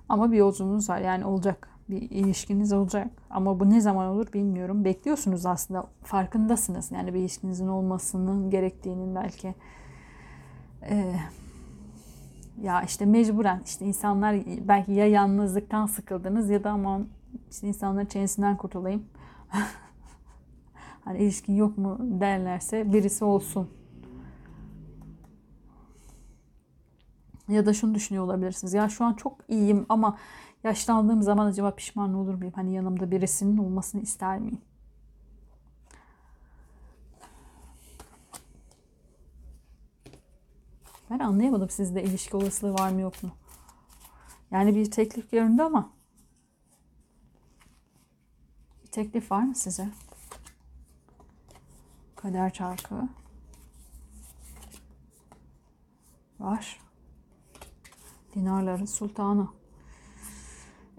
Ama 0.08 0.32
bir 0.32 0.36
yolculuğunuz 0.36 0.88
var 0.88 0.98
yani 0.98 1.24
olacak. 1.24 1.68
Bir 1.90 2.10
ilişkiniz 2.10 2.72
olacak. 2.72 3.08
Ama 3.30 3.60
bu 3.60 3.70
ne 3.70 3.80
zaman 3.80 4.06
olur 4.06 4.32
bilmiyorum. 4.32 4.84
Bekliyorsunuz 4.84 5.46
aslında. 5.46 5.86
Farkındasınız. 6.02 6.92
Yani 6.92 7.14
bir 7.14 7.18
ilişkinizin 7.18 7.68
olmasının 7.68 8.50
gerektiğinin 8.50 9.14
belki 9.14 9.54
e, 10.90 11.16
ya 12.62 12.82
işte 12.82 13.06
mecburen 13.06 13.62
işte 13.64 13.84
insanlar 13.84 14.36
belki 14.68 14.92
ya 14.92 15.06
yalnızlıktan 15.06 15.86
sıkıldınız 15.86 16.50
ya 16.50 16.64
da 16.64 16.70
aman 16.70 17.08
işte 17.50 17.68
insanların 17.68 18.06
çenesinden 18.06 18.56
kurtulayım. 18.56 19.04
hani 21.04 21.18
ilişkin 21.18 21.54
yok 21.54 21.78
mu 21.78 21.98
derlerse 22.00 22.92
birisi 22.92 23.24
olsun. 23.24 23.70
Ya 27.48 27.66
da 27.66 27.74
şunu 27.74 27.94
düşünüyor 27.94 28.24
olabilirsiniz. 28.24 28.74
Ya 28.74 28.88
şu 28.88 29.04
an 29.04 29.14
çok 29.14 29.38
iyiyim 29.48 29.86
ama 29.88 30.18
yaşlandığım 30.64 31.22
zaman 31.22 31.46
acaba 31.46 31.74
pişman 31.74 32.14
olur 32.14 32.34
muyum? 32.34 32.52
Hani 32.56 32.74
yanımda 32.74 33.10
birisinin 33.10 33.56
olmasını 33.56 34.00
ister 34.02 34.38
miyim? 34.38 34.60
Ben 41.10 41.18
anlayamadım 41.18 41.70
sizde 41.70 42.02
ilişki 42.02 42.36
olasılığı 42.36 42.74
var 42.74 42.90
mı 42.90 43.00
yok 43.00 43.22
mu? 43.22 43.30
Yani 44.50 44.74
bir 44.74 44.90
teklif 44.90 45.30
göründü 45.30 45.62
ama 45.62 45.92
bir 48.82 48.88
teklif 48.88 49.32
var 49.32 49.42
mı 49.42 49.54
size? 49.54 49.88
Kader 52.16 52.52
çarkı. 52.52 52.94
Var. 56.40 56.80
Dinarların 58.34 58.84
sultanı. 58.84 59.48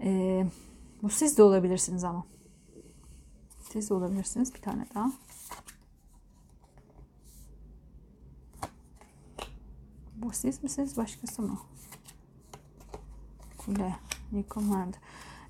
Ee, 0.00 0.46
bu 1.02 1.10
siz 1.10 1.38
de 1.38 1.42
olabilirsiniz 1.42 2.04
ama. 2.04 2.26
Siz 3.72 3.90
de 3.90 3.94
olabilirsiniz. 3.94 4.54
Bir 4.54 4.60
tane 4.62 4.86
daha. 4.94 5.12
Bu 10.24 10.32
siz 10.32 10.62
misiniz 10.62 10.96
başkası 10.96 11.42
mı? 11.42 11.58
Kule. 13.58 13.96
Yıkım 14.32 14.74
vardı. 14.74 14.96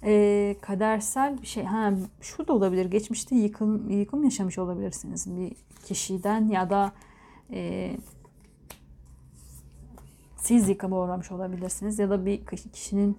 e, 0.02 0.56
kadersel 0.60 1.42
bir 1.42 1.46
şey. 1.46 1.64
Ha, 1.64 1.92
şu 2.20 2.48
da 2.48 2.52
olabilir. 2.52 2.86
Geçmişte 2.86 3.36
yıkım, 3.36 3.90
yıkım 3.90 4.24
yaşamış 4.24 4.58
olabilirsiniz. 4.58 5.36
Bir 5.36 5.52
kişiden 5.84 6.48
ya 6.48 6.70
da 6.70 6.92
e, 7.50 7.96
siz 10.36 10.68
yıkıma 10.68 10.98
uğramış 10.98 11.32
olabilirsiniz. 11.32 11.98
Ya 11.98 12.10
da 12.10 12.26
bir 12.26 12.46
kişinin 12.72 13.18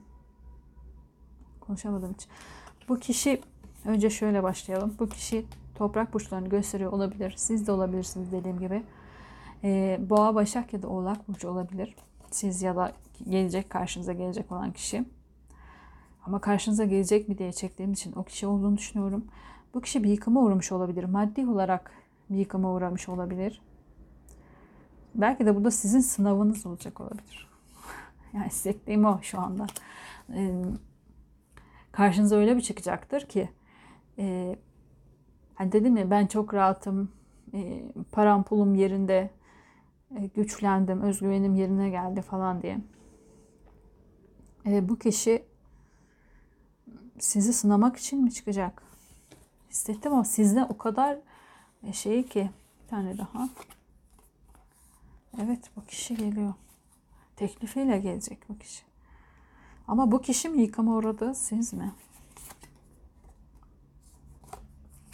konuşamadım 1.62 2.14
hiç. 2.14 2.28
Bu 2.90 3.00
kişi 3.00 3.42
önce 3.86 4.10
şöyle 4.10 4.44
başlayalım. 4.44 4.96
Bu 5.00 5.10
kişi 5.10 5.46
toprak 5.76 6.14
burçlarını 6.14 6.50
gösteriyor 6.50 6.92
olabilir. 6.92 7.34
Siz 7.38 7.68
de 7.68 7.72
olabilirsiniz 7.72 8.32
dediğim 8.32 8.60
gibi. 8.60 8.84
E, 9.66 10.00
Boğa, 10.10 10.36
Başak 10.36 10.74
ya 10.74 10.82
da 10.82 10.88
Oğlak 10.88 11.28
burcu 11.28 11.50
olabilir. 11.50 11.96
Siz 12.32 12.62
ya 12.62 12.76
da 12.76 12.92
gelecek 13.30 13.70
karşınıza 13.70 14.14
gelecek 14.14 14.52
olan 14.52 14.72
kişi. 14.72 15.06
Ama 16.26 16.42
karşınıza 16.42 16.86
gelecek 16.86 17.30
mi 17.30 17.38
diye 17.38 17.52
çektiğim 17.52 17.94
için 17.94 18.14
o 18.16 18.24
kişi 18.24 18.48
olduğunu 18.48 18.78
düşünüyorum. 18.78 19.26
Bu 19.74 19.82
kişi 19.82 20.04
bir 20.04 20.10
yıkıma 20.10 20.42
uğramış 20.42 20.72
olabilir. 20.72 21.04
Maddi 21.04 21.48
olarak 21.48 21.92
bir 22.30 22.38
yıkıma 22.38 22.74
uğramış 22.74 23.10
olabilir. 23.10 23.62
Belki 25.16 25.46
de 25.46 25.56
burada 25.56 25.72
sizin 25.72 26.00
sınavınız 26.00 26.66
olacak 26.66 27.02
olabilir. 27.02 27.48
yani 28.34 28.48
hissettiğim 28.48 29.06
o 29.06 29.20
şu 29.22 29.40
anda. 29.40 29.68
Ee, 30.34 30.64
karşınıza 31.92 32.36
öyle 32.36 32.56
bir 32.56 32.62
çıkacaktır 32.62 33.22
ki 33.22 33.50
e, 34.20 34.56
hani 35.56 35.72
dedim 35.72 35.98
ya 35.98 36.10
ben 36.10 36.28
çok 36.28 36.54
rahatım, 36.54 37.12
e, 37.54 37.84
param 38.12 38.44
pulum 38.44 38.76
yerinde, 38.76 39.30
güçlendim, 40.36 41.02
özgüvenim 41.02 41.56
yerine 41.56 41.90
geldi 41.90 42.22
falan 42.22 42.62
diye. 42.62 42.80
E, 44.66 44.90
bu 44.90 45.00
kişi 45.00 45.46
sizi 47.20 47.54
sınamak 47.54 47.98
için 47.98 48.24
mi 48.24 48.34
çıkacak? 48.34 48.84
Hissettim 49.70 50.14
ama 50.14 50.24
sizde 50.24 50.64
o 50.64 50.78
kadar 50.78 51.18
e, 51.84 51.94
şey 51.94 52.24
ki 52.24 52.50
bir 52.84 52.90
tane 52.90 53.18
daha. 53.18 53.50
Evet 55.44 55.72
bu 55.76 55.86
kişi 55.86 56.16
geliyor. 56.16 56.54
Teklifiyle 57.36 58.00
gelecek 58.00 58.50
bu 58.50 58.58
kişi. 58.58 58.84
Ama 59.88 60.12
bu 60.12 60.22
kişi 60.22 60.50
mi 60.50 60.62
yıkama 60.62 60.96
uğradı 60.96 61.36
siz 61.36 61.74
mi? 61.74 61.92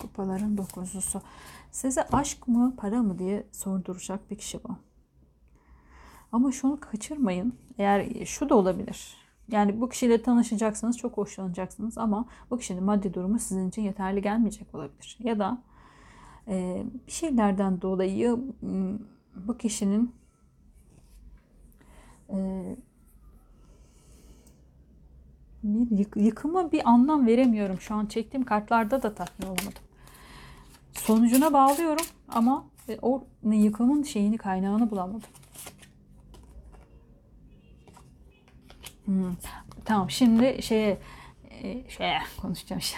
Kupaların 0.01 0.57
dokuzlusu. 0.57 1.21
Size 1.71 2.03
aşk 2.03 2.47
mı 2.47 2.75
para 2.77 3.03
mı 3.03 3.19
diye 3.19 3.47
sorduracak 3.51 4.31
bir 4.31 4.37
kişi 4.37 4.63
bu. 4.63 4.75
Ama 6.31 6.51
şunu 6.51 6.79
kaçırmayın. 6.79 7.53
Eğer 7.77 8.25
şu 8.25 8.49
da 8.49 8.55
olabilir. 8.55 9.21
Yani 9.51 9.81
bu 9.81 9.89
kişiyle 9.89 10.21
tanışacaksınız, 10.21 10.97
çok 10.97 11.17
hoşlanacaksınız 11.17 11.97
ama 11.97 12.25
bu 12.51 12.57
kişinin 12.57 12.83
maddi 12.83 13.13
durumu 13.13 13.39
sizin 13.39 13.69
için 13.69 13.81
yeterli 13.81 14.21
gelmeyecek 14.21 14.75
olabilir. 14.75 15.17
Ya 15.19 15.39
da 15.39 15.57
e, 16.47 16.83
bir 17.07 17.11
şeylerden 17.11 17.81
dolayı 17.81 18.39
bu 19.35 19.57
kişinin 19.57 20.15
e, 22.29 22.63
bir 25.63 26.71
bir 26.71 26.89
anlam 26.89 27.27
veremiyorum. 27.27 27.79
Şu 27.79 27.95
an 27.95 28.05
çektiğim 28.05 28.45
kartlarda 28.45 29.03
da 29.03 29.15
tatmin 29.15 29.47
olamadım. 29.47 29.83
Sonucuna 30.93 31.53
bağlıyorum 31.53 32.05
ama 32.29 32.65
e, 32.89 32.97
o 33.01 33.23
yıkımın 33.43 34.03
şeyini 34.03 34.37
kaynağını 34.37 34.91
bulamadım. 34.91 35.29
Tamam 39.85 40.09
şimdi 40.09 40.63
şeye 40.63 40.97
e, 41.49 41.89
şeye 41.89 42.19
konuşacağım 42.41 42.79
işte. 42.79 42.97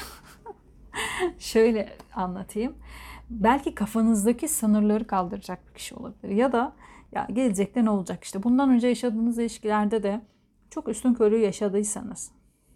Şöyle 1.40 1.98
anlatayım. 2.16 2.76
Belki 3.30 3.76
kafanızdaki 3.76 4.48
sınırları 4.48 5.08
kaldıracak 5.08 5.68
bir 5.68 5.74
kişi 5.74 5.96
olabilir. 5.96 6.30
Ya 6.36 6.52
da 6.52 6.74
ya 7.12 7.28
gelecekte 7.34 7.86
ne 7.86 7.90
olacak 7.90 8.24
işte. 8.24 8.44
Bundan 8.44 8.70
önce 8.70 8.88
yaşadığınız 8.88 9.40
ilişkilerde 9.40 10.04
de 10.04 10.22
çok 10.70 10.88
üstün 10.88 11.14
körü 11.14 11.38
yaşadıysanız 11.38 12.32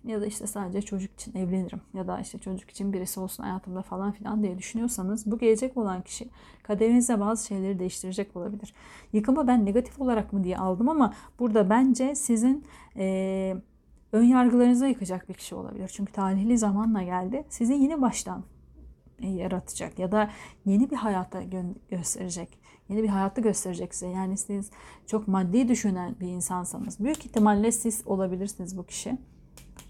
ya 0.08 0.22
da 0.22 0.26
işte 0.26 0.48
sadece 0.48 0.82
çocuk 0.82 1.14
için 1.14 1.38
evlenirim 1.38 1.82
ya 1.94 2.08
da 2.08 2.20
işte 2.20 2.38
çocuk 2.38 2.70
için 2.70 2.94
birisi 2.94 3.20
olsun 3.20 3.44
hayatımda 3.44 3.82
falan 3.82 4.12
filan 4.12 4.44
diye 4.44 4.58
düşünüyorsanız 4.58 5.32
bu 5.32 5.38
gelecek 5.38 5.78
olan 5.78 6.02
kişi 6.02 6.30
kaderinizde 6.64 7.20
bazı 7.20 7.48
şeyleri 7.48 7.80
değiştirecek 7.80 8.36
olabilir. 8.36 8.74
Yıkımı 9.14 9.48
ben 9.48 9.66
negatif 9.66 10.02
olarak 10.02 10.34
mı 10.34 10.44
diye 10.44 10.58
aldım 10.58 10.90
ama 10.90 11.14
burada 11.40 11.70
bence 11.70 12.16
sizin 12.16 12.64
e, 12.98 13.56
ön 14.12 14.24
yargılarınıza 14.24 14.88
yıkacak 14.88 15.30
bir 15.30 15.34
kişi 15.34 15.56
olabilir. 15.56 15.92
Çünkü 15.94 16.12
talihli 16.12 16.58
zamanla 16.58 17.04
geldi. 17.04 17.46
Sizi 17.50 17.74
yine 17.74 18.02
baştan 18.02 18.44
e, 19.20 19.28
yaratacak 19.28 20.00
ya 20.00 20.12
da 20.12 20.30
yeni 20.66 20.90
bir 20.90 20.96
hayata 20.96 21.44
gö- 21.44 21.76
gösterecek. 21.90 22.60
Yeni 22.90 23.04
bir 23.04 23.08
hayatta 23.08 23.42
gösterecek 23.42 23.96
size. 23.96 24.12
Yani 24.12 24.38
siz 24.38 24.72
çok 25.06 25.28
maddi 25.28 25.68
düşünen 25.68 26.16
bir 26.20 26.28
insansanız 26.28 27.00
büyük 27.00 27.26
ihtimalle 27.26 27.72
siz 27.72 28.04
olabilirsiniz 28.06 28.78
bu 28.78 28.84
kişi 28.86 29.18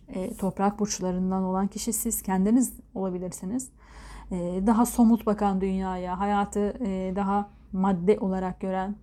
e, 0.07 0.33
toprak 0.37 0.79
burçlarından 0.79 1.43
olan 1.43 1.67
kişi 1.67 1.93
siz 1.93 2.21
kendiniz 2.21 2.73
olabilirsiniz. 2.95 3.69
E, 4.31 4.35
daha 4.67 4.85
somut 4.85 5.25
bakan 5.25 5.61
dünyaya, 5.61 6.19
hayatı 6.19 6.73
e, 6.85 7.13
daha 7.15 7.49
madde 7.71 8.19
olarak 8.19 8.59
gören, 8.59 8.95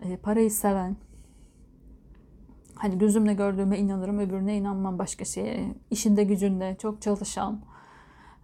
e, 0.00 0.16
parayı 0.16 0.50
seven, 0.50 0.96
hani 2.74 2.98
gözümle 2.98 3.34
gördüğüme 3.34 3.78
inanırım, 3.78 4.18
öbürüne 4.18 4.56
inanmam 4.56 4.98
başka 4.98 5.24
şeye, 5.24 5.74
işinde 5.90 6.24
gücünde 6.24 6.76
çok 6.82 7.02
çalışan, 7.02 7.60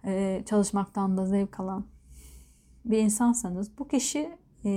e, 0.05 0.43
çalışmaktan 0.45 1.17
da 1.17 1.25
zevk 1.25 1.59
alan 1.59 1.85
bir 2.85 2.97
insansanız 2.97 3.77
bu 3.77 3.87
kişi 3.87 4.37
e, 4.65 4.71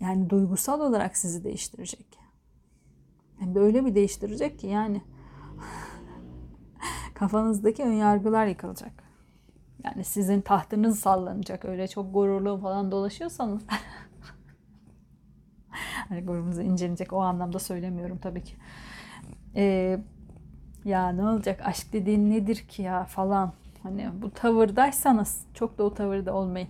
yani 0.00 0.30
duygusal 0.30 0.80
olarak 0.80 1.16
sizi 1.16 1.44
değiştirecek. 1.44 2.27
Yani 3.48 3.54
böyle 3.54 3.86
bir 3.86 3.94
değiştirecek 3.94 4.58
ki 4.58 4.66
yani 4.66 5.02
kafanızdaki 7.14 7.82
önyargılar 7.82 8.46
yıkılacak. 8.46 9.04
Yani 9.84 10.04
sizin 10.04 10.40
tahtınız 10.40 10.98
sallanacak. 10.98 11.64
Öyle 11.64 11.88
çok 11.88 12.14
gururlu 12.14 12.58
falan 12.58 12.90
dolaşıyorsanız. 12.90 13.62
hani 16.08 16.24
gururunuz 16.24 16.58
incelenecek 16.58 17.12
o 17.12 17.20
anlamda 17.20 17.58
söylemiyorum 17.58 18.18
tabii 18.18 18.44
ki. 18.44 18.54
Ee, 19.56 19.98
ya 20.84 21.08
ne 21.08 21.22
olacak 21.22 21.60
aşk 21.64 21.92
dediğin 21.92 22.30
nedir 22.30 22.56
ki 22.56 22.82
ya 22.82 23.04
falan. 23.04 23.52
Hani 23.82 24.08
bu 24.22 24.30
tavırdaysanız 24.30 25.46
çok 25.54 25.78
da 25.78 25.84
o 25.84 25.94
tavırda 25.94 26.34
olmayın. 26.34 26.68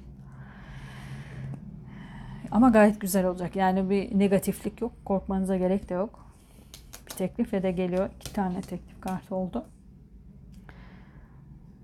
Ama 2.51 2.69
gayet 2.69 3.01
güzel 3.01 3.27
olacak. 3.27 3.57
Yani 3.57 3.91
bir 3.91 4.19
negatiflik 4.19 4.81
yok. 4.81 4.93
Korkmanıza 5.05 5.57
gerek 5.57 5.88
de 5.88 5.95
yok 5.95 6.28
teklifle 7.18 7.62
de 7.62 7.70
geliyor. 7.72 8.11
İki 8.20 8.33
tane 8.33 8.61
teklif 8.61 9.00
kartı 9.00 9.35
oldu. 9.35 9.64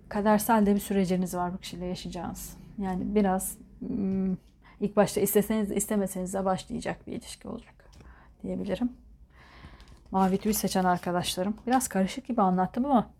Kadersel 0.08 0.66
de 0.66 0.74
bir 0.74 0.80
süreciniz 0.80 1.34
var 1.34 1.52
bu 1.52 1.58
kişiyle 1.58 1.86
yaşayacağınız. 1.86 2.56
Yani 2.78 3.14
biraz 3.14 3.58
hmm, 3.78 4.32
ilk 4.80 4.96
başta 4.96 5.20
isteseniz 5.20 5.70
istemeseniz 5.70 6.34
de 6.34 6.44
başlayacak 6.44 7.06
bir 7.06 7.12
ilişki 7.12 7.48
olacak 7.48 7.74
diyebilirim. 8.42 8.92
Mavi 10.10 10.38
tüy 10.38 10.52
seçen 10.52 10.84
arkadaşlarım. 10.84 11.54
Biraz 11.66 11.88
karışık 11.88 12.26
gibi 12.26 12.42
anlattım 12.42 12.84
ama 12.84 13.10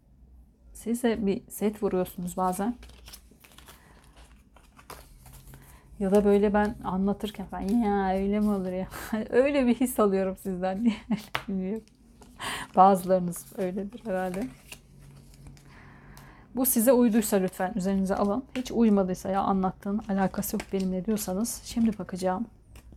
siz 0.73 1.03
de 1.03 1.27
bir 1.27 1.43
set 1.49 1.83
vuruyorsunuz 1.83 2.37
bazen. 2.37 2.75
Ya 5.99 6.11
da 6.11 6.25
böyle 6.25 6.55
ben 6.55 6.75
anlatırken 6.85 7.47
ben 7.53 7.61
ya 7.61 8.15
öyle 8.15 8.41
mi 8.41 8.51
olur 8.51 8.73
ya? 8.73 8.89
öyle 9.31 9.67
bir 9.67 9.75
his 9.75 10.01
alıyorum 10.01 10.37
sizden 10.37 10.85
diye. 10.85 10.95
Bilmiyorum. 11.49 11.85
Bazılarınız 12.77 13.47
öyledir 13.59 14.01
herhalde. 14.05 14.49
Bu 16.57 16.67
size 16.67 16.93
uyduysa 16.93 17.37
lütfen 17.37 17.73
üzerinize 17.77 18.17
alın. 18.17 18.45
Hiç 18.57 18.71
uymadıysa 18.71 19.29
ya 19.29 19.41
anlattığın 19.41 19.99
alakası 20.09 20.57
yok 20.57 20.63
benimle 20.73 21.05
diyorsanız 21.05 21.63
şimdi 21.65 21.99
bakacağım 21.99 22.47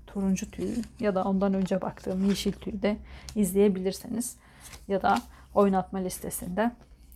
turuncu 0.07 0.51
tüyü 0.51 0.75
ya 0.99 1.15
da 1.15 1.23
ondan 1.23 1.53
önce 1.53 1.81
baktığım 1.81 2.25
yeşil 2.25 2.51
tüyü 2.51 2.81
de 2.81 2.97
izleyebilirseniz 3.35 4.35
ya 4.87 5.01
da 5.01 5.21
oynatma 5.53 5.99
listesinde 5.99 6.71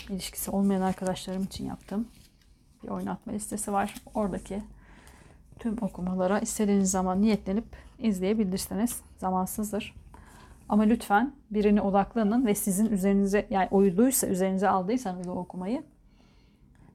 ilişkisi 0.10 0.52
olmayan 0.52 0.82
arkadaşlarım 0.82 1.44
için 1.44 1.66
yaptığım 1.66 2.08
bir 2.84 2.90
oynatma 2.90 3.34
listesi 3.34 3.74
var. 3.74 3.96
Oradaki 4.14 4.64
tüm 5.60 5.78
okumalara 5.82 6.40
istediğiniz 6.40 6.92
zaman 6.92 7.22
niyetlenip 7.22 7.66
izleyebilirsiniz. 8.00 9.02
Zamansızdır. 9.18 10.01
Ama 10.72 10.84
lütfen 10.84 11.34
birine 11.52 11.82
odaklanın 11.82 12.46
ve 12.46 12.56
sizin 12.56 12.86
üzerinize 12.86 13.48
yani 13.50 13.68
uyduysa 13.72 14.28
üzerinize 14.28 14.70
aldıysanız 14.70 15.28
o 15.28 15.32
okumayı 15.32 15.84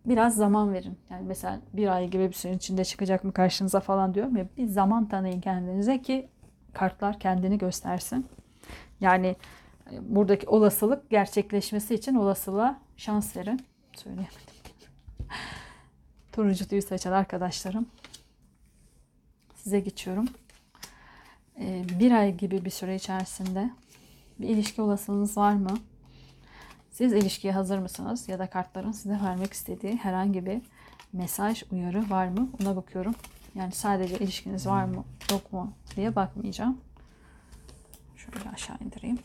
biraz 0.06 0.34
zaman 0.34 0.72
verin. 0.72 0.98
Yani 1.10 1.26
mesela 1.26 1.60
bir 1.72 1.88
ay 1.88 2.08
gibi 2.08 2.28
bir 2.28 2.32
sürenin 2.32 2.56
içinde 2.56 2.84
çıkacak 2.84 3.24
mı 3.24 3.32
karşınıza 3.32 3.80
falan 3.80 4.14
diyorum 4.14 4.36
ya 4.36 4.46
bir 4.56 4.66
zaman 4.66 5.08
tanıyın 5.08 5.40
kendinize 5.40 6.02
ki 6.02 6.28
kartlar 6.72 7.18
kendini 7.18 7.58
göstersin. 7.58 8.26
Yani 9.00 9.36
buradaki 10.00 10.48
olasılık 10.48 11.10
gerçekleşmesi 11.10 11.94
için 11.94 12.14
olasılığa 12.14 12.80
şans 12.96 13.36
verin. 13.36 13.60
Söyleyemedim. 13.96 14.38
Turuncu 16.32 16.68
tüyü 16.68 16.82
seçen 16.82 17.12
arkadaşlarım. 17.12 17.86
Size 19.54 19.80
geçiyorum. 19.80 20.28
Ee, 21.60 21.84
bir 22.00 22.12
ay 22.12 22.36
gibi 22.36 22.64
bir 22.64 22.70
süre 22.70 22.94
içerisinde 22.94 23.70
bir 24.40 24.48
ilişki 24.48 24.82
olasılığınız 24.82 25.36
var 25.36 25.54
mı? 25.54 25.78
Siz 26.90 27.12
ilişkiye 27.12 27.52
hazır 27.52 27.78
mısınız? 27.78 28.28
Ya 28.28 28.38
da 28.38 28.50
kartların 28.50 28.92
size 28.92 29.20
vermek 29.24 29.52
istediği 29.52 29.96
herhangi 29.96 30.46
bir 30.46 30.62
mesaj, 31.12 31.62
uyarı 31.72 32.10
var 32.10 32.28
mı? 32.28 32.48
Ona 32.62 32.76
bakıyorum. 32.76 33.14
Yani 33.54 33.72
sadece 33.72 34.18
ilişkiniz 34.18 34.66
var 34.66 34.84
mı, 34.84 35.04
yok 35.30 35.52
mu 35.52 35.72
diye 35.96 36.16
bakmayacağım. 36.16 36.80
Şöyle 38.16 38.50
aşağı 38.50 38.76
indireyim. 38.84 39.18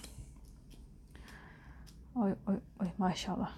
Oy 2.16 2.36
oy 2.48 2.56
oy 2.82 2.88
maşallah. 2.98 3.52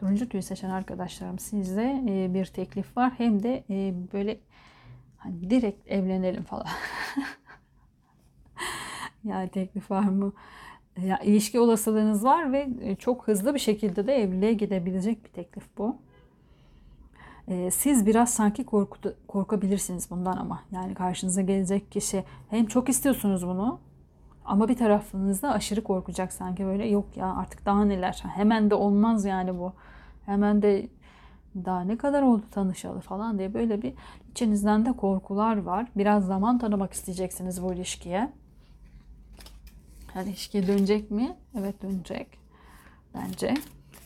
Turuncu 0.00 0.28
tüy 0.28 0.42
seçen 0.42 0.70
arkadaşlarım 0.70 1.38
sizde 1.38 2.04
e, 2.08 2.34
bir 2.34 2.46
teklif 2.46 2.96
var. 2.96 3.12
Hem 3.18 3.42
de 3.42 3.64
e, 3.70 3.94
böyle 4.12 4.40
hani 5.20 5.50
direkt 5.50 5.88
evlenelim 5.90 6.42
falan. 6.42 6.66
yani 9.24 9.48
teklif 9.48 9.90
var 9.90 10.04
mı? 10.04 10.32
Ya, 10.98 11.18
ilişki 11.18 11.60
olasılığınız 11.60 12.24
var 12.24 12.52
ve 12.52 12.68
e, 12.80 12.96
çok 12.96 13.28
hızlı 13.28 13.54
bir 13.54 13.58
şekilde 13.58 14.06
de 14.06 14.14
evliliğe 14.14 14.52
gidebilecek 14.52 15.24
bir 15.24 15.30
teklif 15.30 15.64
bu. 15.78 15.96
Siz 17.70 18.06
biraz 18.06 18.34
sanki 18.34 18.64
korku, 18.64 18.98
korkabilirsiniz 19.28 20.10
bundan 20.10 20.36
ama. 20.36 20.62
Yani 20.72 20.94
karşınıza 20.94 21.42
gelecek 21.42 21.92
kişi 21.92 22.24
hem 22.50 22.66
çok 22.66 22.88
istiyorsunuz 22.88 23.46
bunu 23.46 23.80
ama 24.44 24.68
bir 24.68 24.76
tarafınızda 24.76 25.52
aşırı 25.52 25.84
korkacak 25.84 26.32
sanki 26.32 26.64
böyle 26.64 26.86
yok 26.86 27.16
ya 27.16 27.34
artık 27.34 27.66
daha 27.66 27.84
neler. 27.84 28.22
Hemen 28.34 28.70
de 28.70 28.74
olmaz 28.74 29.24
yani 29.24 29.58
bu. 29.58 29.72
Hemen 30.26 30.62
de 30.62 30.88
daha 31.54 31.80
ne 31.80 31.98
kadar 31.98 32.22
oldu 32.22 32.42
tanışalı 32.50 33.00
falan 33.00 33.38
diye 33.38 33.54
böyle 33.54 33.82
bir 33.82 33.92
içinizden 34.30 34.86
de 34.86 34.92
korkular 34.92 35.56
var. 35.56 35.86
Biraz 35.96 36.26
zaman 36.26 36.58
tanımak 36.58 36.92
isteyeceksiniz 36.92 37.62
bu 37.62 37.72
ilişkiye. 37.72 38.32
Yani 40.14 40.28
ilişkiye 40.28 40.66
dönecek 40.66 41.10
mi? 41.10 41.36
Evet 41.58 41.82
dönecek. 41.82 42.38
Bence. 43.14 43.54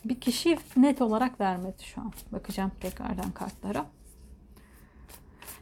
Bir 0.05 0.21
kişi 0.21 0.59
net 0.77 1.03
olarak 1.03 1.41
vermedi 1.41 1.83
şu 1.85 2.01
an. 2.01 2.13
Bakacağım 2.33 2.73
tekrardan 2.81 3.31
kartlara. 3.31 3.87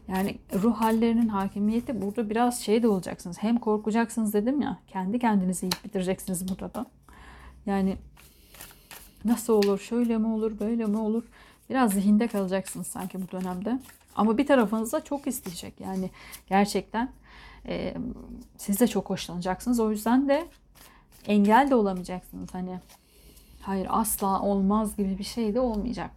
Yani 0.08 0.38
ruh 0.54 0.76
hallerinin 0.76 1.28
hakimiyeti 1.28 2.02
burada 2.02 2.30
biraz 2.30 2.60
şey 2.60 2.82
de 2.82 2.88
olacaksınız. 2.88 3.42
Hem 3.42 3.58
korkacaksınız 3.58 4.32
dedim 4.32 4.60
ya. 4.60 4.78
Kendi 4.86 5.18
kendinizi 5.18 5.66
yiyip 5.66 5.84
bitireceksiniz 5.84 6.48
burada 6.48 6.74
da. 6.74 6.86
Yani 7.66 7.96
nasıl 9.24 9.52
olur, 9.52 9.78
şöyle 9.78 10.18
mi 10.18 10.26
olur, 10.26 10.60
böyle 10.60 10.86
mi 10.86 10.98
olur? 10.98 11.24
Biraz 11.70 11.92
zihinde 11.92 12.28
kalacaksınız 12.28 12.86
sanki 12.86 13.22
bu 13.22 13.32
dönemde. 13.32 13.78
Ama 14.16 14.38
bir 14.38 14.46
tarafınız 14.46 14.92
da 14.92 15.04
çok 15.04 15.26
isteyecek. 15.26 15.80
Yani 15.80 16.10
gerçekten 16.48 17.12
e, 17.66 17.94
siz 18.56 18.80
de 18.80 18.86
çok 18.86 19.10
hoşlanacaksınız. 19.10 19.80
O 19.80 19.90
yüzden 19.90 20.28
de 20.28 20.46
engel 21.26 21.70
de 21.70 21.74
olamayacaksınız. 21.74 22.54
Hani 22.54 22.80
hayır 23.60 23.86
asla 23.90 24.40
olmaz 24.42 24.96
gibi 24.96 25.18
bir 25.18 25.24
şey 25.24 25.54
de 25.54 25.60
olmayacak. 25.60 26.10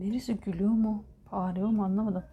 Birisi 0.00 0.36
gülüyor 0.36 0.70
mu? 0.70 1.04
Bağırıyor 1.32 1.68
mu 1.68 1.84
anlamadım. 1.84 2.24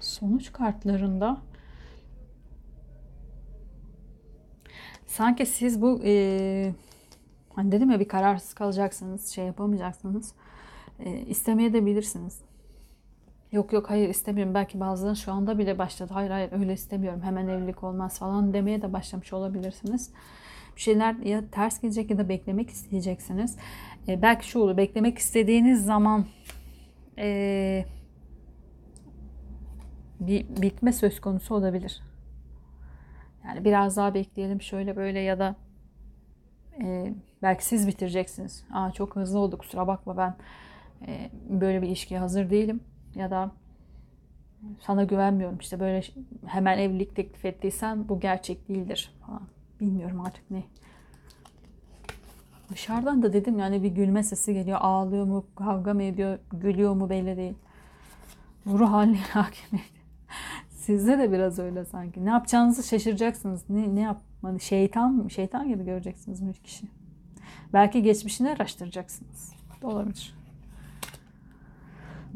Sonuç 0.00 0.52
kartlarında 0.52 1.42
sanki 5.06 5.46
siz 5.46 5.82
bu 5.82 6.00
e, 6.04 6.74
hani 7.54 7.72
dedim 7.72 7.90
ya 7.90 8.00
bir 8.00 8.08
kararsız 8.08 8.54
kalacaksınız, 8.54 9.28
şey 9.28 9.46
yapamayacaksınız. 9.46 10.34
E, 10.98 11.20
istemeye 11.20 11.72
de 11.72 11.86
bilirsiniz. 11.86 12.40
Yok 13.56 13.72
yok 13.72 13.90
hayır 13.90 14.08
istemiyorum. 14.08 14.54
Belki 14.54 14.80
bazıları 14.80 15.16
şu 15.16 15.32
anda 15.32 15.58
bile 15.58 15.78
başladı. 15.78 16.10
Hayır 16.14 16.30
hayır 16.30 16.52
öyle 16.52 16.72
istemiyorum. 16.72 17.20
Hemen 17.22 17.48
evlilik 17.48 17.84
olmaz 17.84 18.18
falan 18.18 18.54
demeye 18.54 18.82
de 18.82 18.92
başlamış 18.92 19.32
olabilirsiniz. 19.32 20.10
Bir 20.76 20.80
şeyler 20.80 21.14
ya 21.14 21.50
ters 21.50 21.80
gelecek 21.80 22.10
ya 22.10 22.18
da 22.18 22.28
beklemek 22.28 22.70
isteyeceksiniz. 22.70 23.56
E, 24.08 24.22
belki 24.22 24.48
şu 24.48 24.58
olur. 24.58 24.76
Beklemek 24.76 25.18
istediğiniz 25.18 25.84
zaman 25.84 26.26
e, 27.18 27.84
bir 30.20 30.46
bitme 30.62 30.92
söz 30.92 31.20
konusu 31.20 31.54
olabilir. 31.54 32.02
Yani 33.44 33.64
biraz 33.64 33.96
daha 33.96 34.14
bekleyelim 34.14 34.62
şöyle 34.62 34.96
böyle 34.96 35.20
ya 35.20 35.38
da 35.38 35.56
e, 36.82 37.14
belki 37.42 37.66
siz 37.66 37.88
bitireceksiniz. 37.88 38.64
Aa 38.72 38.92
çok 38.92 39.16
hızlı 39.16 39.38
oldu 39.38 39.58
kusura 39.58 39.86
bakma 39.86 40.16
ben 40.16 40.34
e, 41.06 41.30
böyle 41.48 41.82
bir 41.82 41.86
ilişkiye 41.86 42.20
hazır 42.20 42.50
değilim 42.50 42.80
ya 43.16 43.30
da 43.30 43.50
sana 44.80 45.04
güvenmiyorum 45.04 45.58
işte 45.60 45.80
böyle 45.80 46.02
hemen 46.46 46.78
evlilik 46.78 47.16
teklif 47.16 47.44
ettiysen 47.44 48.08
bu 48.08 48.20
gerçek 48.20 48.68
değildir 48.68 49.12
falan. 49.26 49.42
Bilmiyorum 49.80 50.20
artık 50.20 50.50
ne. 50.50 50.62
Dışarıdan 52.70 53.22
da 53.22 53.32
dedim 53.32 53.58
yani 53.58 53.82
bir 53.82 53.88
gülme 53.88 54.22
sesi 54.22 54.54
geliyor. 54.54 54.78
Ağlıyor 54.80 55.24
mu, 55.24 55.46
kavga 55.56 55.94
mı 55.94 56.02
ediyor, 56.02 56.38
gülüyor 56.52 56.94
mu 56.94 57.10
belli 57.10 57.36
değil. 57.36 57.54
Ruh 58.66 58.90
haline 58.90 59.18
hakim 59.32 59.80
Sizde 60.70 61.18
de 61.18 61.32
biraz 61.32 61.58
öyle 61.58 61.84
sanki. 61.84 62.24
Ne 62.24 62.30
yapacağınızı 62.30 62.82
şaşıracaksınız. 62.82 63.70
Ne, 63.70 63.94
ne 63.94 64.00
yapmanı 64.00 64.60
şeytan 64.60 65.12
mı? 65.12 65.30
Şeytan 65.30 65.68
gibi 65.68 65.84
göreceksiniz 65.84 66.46
bir 66.46 66.52
kişi. 66.52 66.86
Belki 67.72 68.02
geçmişini 68.02 68.50
araştıracaksınız. 68.50 69.52
Olabilir. 69.82 70.34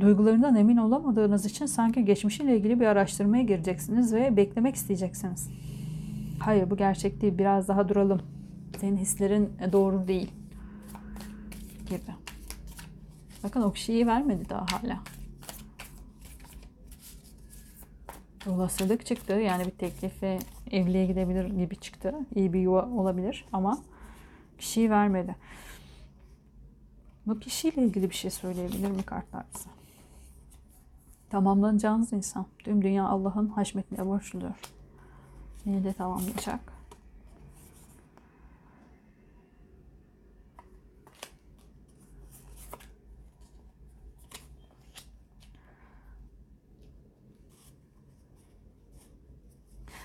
Duygularından 0.01 0.57
emin 0.57 0.77
olamadığınız 0.77 1.47
için 1.47 1.67
sanki 1.67 2.05
geçmişiyle 2.05 2.57
ilgili 2.57 2.81
bir 2.81 2.87
araştırmaya 2.87 3.43
gireceksiniz 3.43 4.15
ve 4.15 4.37
beklemek 4.37 4.75
isteyeceksiniz. 4.75 5.51
Hayır 6.39 6.71
bu 6.71 6.77
gerçek 6.77 7.21
değil. 7.21 7.39
Biraz 7.39 7.69
daha 7.69 7.89
duralım. 7.89 8.23
Senin 8.81 8.97
hislerin 8.97 9.53
doğru 9.73 10.09
değil. 10.09 10.31
Gibi. 11.89 12.15
Bakın 13.43 13.63
o 13.63 13.73
kişiyi 13.73 14.07
vermedi 14.07 14.49
daha 14.49 14.67
hala. 14.73 15.01
Olasılık 18.47 19.07
çıktı. 19.07 19.33
Yani 19.33 19.65
bir 19.65 19.71
teklife 19.71 20.39
evliliğe 20.71 21.07
gidebilir 21.07 21.45
gibi 21.45 21.77
çıktı. 21.77 22.15
İyi 22.35 22.53
bir 22.53 22.61
yuva 22.61 22.87
olabilir 22.87 23.45
ama 23.53 23.79
kişiyi 24.59 24.91
vermedi. 24.91 25.37
Bu 27.27 27.41
kişiyle 27.41 27.85
ilgili 27.85 28.11
bir 28.11 28.15
şey 28.15 28.31
söyleyebilir 28.31 28.91
mi 28.91 29.03
kartlar 29.03 29.45
bize? 29.55 29.80
Tamamlanacağınız 31.31 32.13
insan. 32.13 32.47
Tüm 32.59 32.83
dünya 32.83 33.05
Allah'ın 33.09 33.49
haşmetine 33.49 34.07
borçludur. 34.07 34.55
Yine 35.65 35.85
de 35.85 35.93
tamamlayacak. 35.93 36.73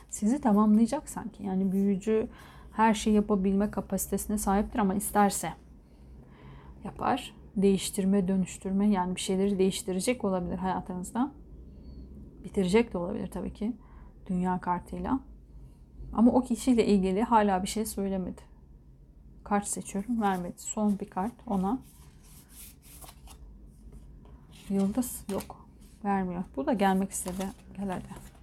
Sizi 0.10 0.42
tamamlayacak 0.42 1.10
sanki. 1.10 1.44
Yani 1.44 1.72
büyücü 1.72 2.28
her 2.72 2.94
şeyi 2.94 3.16
yapabilme 3.16 3.72
kapasitesine 3.72 4.38
sahiptir 4.38 4.80
ama 4.80 4.94
isterse 4.96 5.54
yapar. 6.84 7.34
Değiştirme, 7.56 8.28
dönüştürme 8.28 8.90
yani 8.90 9.16
bir 9.16 9.22
şeyleri 9.22 9.60
değiştirecek 9.60 10.24
olabilir 10.24 10.58
hayatınızda. 10.58 11.32
Bitirecek 12.44 12.94
de 12.94 12.98
olabilir 12.98 13.28
tabii 13.28 13.54
ki 13.54 13.74
dünya 14.28 14.60
kartıyla. 14.60 15.20
Ama 16.14 16.32
o 16.32 16.42
kişiyle 16.42 16.86
ilgili 16.86 17.24
hala 17.24 17.64
bir 17.64 17.68
şey 17.68 17.86
söylemedi. 17.86 18.42
Kart 19.44 19.68
seçiyorum. 19.68 20.22
Vermedi. 20.22 20.56
Son 20.58 21.00
bir 21.00 21.10
kart 21.10 21.34
ona. 21.48 21.80
Yıldız 24.70 25.24
yok. 25.32 25.68
Vermiyor. 26.04 26.44
Bu 26.56 26.66
da 26.66 26.74
gelmek 26.74 27.12
istedi. 27.12 27.50
Gel 27.78 27.90
hadi. 27.90 28.35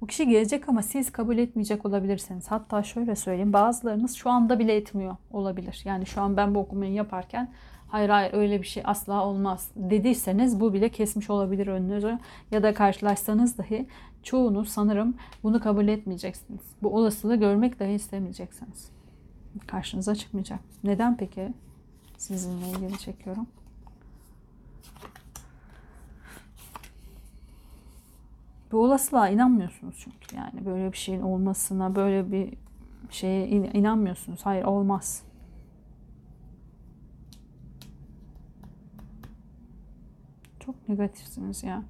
Bu 0.00 0.06
kişi 0.06 0.28
gelecek 0.28 0.68
ama 0.68 0.82
siz 0.82 1.12
kabul 1.12 1.38
etmeyecek 1.38 1.86
olabilirsiniz. 1.86 2.50
Hatta 2.50 2.82
şöyle 2.82 3.16
söyleyeyim 3.16 3.52
bazılarınız 3.52 4.14
şu 4.14 4.30
anda 4.30 4.58
bile 4.58 4.76
etmiyor 4.76 5.16
olabilir. 5.30 5.82
Yani 5.84 6.06
şu 6.06 6.20
an 6.20 6.36
ben 6.36 6.54
bu 6.54 6.58
okumayı 6.58 6.92
yaparken 6.92 7.52
hayır 7.88 8.08
hayır 8.08 8.32
öyle 8.32 8.62
bir 8.62 8.66
şey 8.66 8.82
asla 8.86 9.24
olmaz 9.24 9.70
dediyseniz 9.76 10.60
bu 10.60 10.72
bile 10.72 10.88
kesmiş 10.88 11.30
olabilir 11.30 11.66
önünüzü. 11.66 12.18
Ya 12.50 12.62
da 12.62 12.74
karşılaşsanız 12.74 13.58
dahi 13.58 13.86
çoğunuz 14.22 14.68
sanırım 14.68 15.14
bunu 15.42 15.60
kabul 15.60 15.88
etmeyeceksiniz. 15.88 16.62
Bu 16.82 16.96
olasılığı 16.96 17.36
görmek 17.36 17.80
dahi 17.80 17.92
istemeyeceksiniz. 17.92 18.90
Karşınıza 19.66 20.14
çıkmayacak. 20.14 20.60
Neden 20.84 21.16
peki? 21.16 21.52
Sizinle 22.18 22.70
ilgili 22.70 22.98
çekiyorum. 22.98 23.46
Bu 28.72 28.84
olasılığa 28.84 29.28
inanmıyorsunuz 29.28 29.96
çünkü 29.98 30.36
yani 30.36 30.66
böyle 30.66 30.92
bir 30.92 30.96
şeyin 30.96 31.22
olmasına, 31.22 31.96
böyle 31.96 32.32
bir 32.32 32.54
şeye 33.10 33.48
inanmıyorsunuz. 33.48 34.40
Hayır 34.46 34.64
olmaz. 34.64 35.22
Çok 40.60 40.88
negatifsiniz 40.88 41.62
ya. 41.62 41.82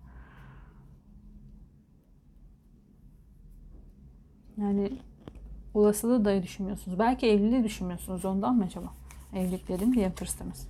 Yani 4.56 4.98
olasılığı 5.74 6.24
da 6.24 6.42
düşünmüyorsunuz. 6.42 6.98
Belki 6.98 7.26
evliliği 7.26 7.64
düşünmüyorsunuz. 7.64 8.24
Ondan 8.24 8.56
mı 8.56 8.64
acaba? 8.64 8.92
Evlilik 9.34 9.68
dedim 9.68 9.94
diye 9.94 10.12
tırstınız. 10.14 10.68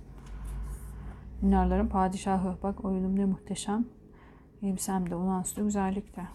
Minarların 1.41 1.87
padişahı. 1.87 2.57
Bak 2.63 2.85
oyunum 2.85 3.19
ne 3.19 3.25
muhteşem. 3.25 3.85
Elbisem 4.63 5.09
de 5.09 5.15
olağanüstü 5.15 5.63
güzellikte. 5.63 6.27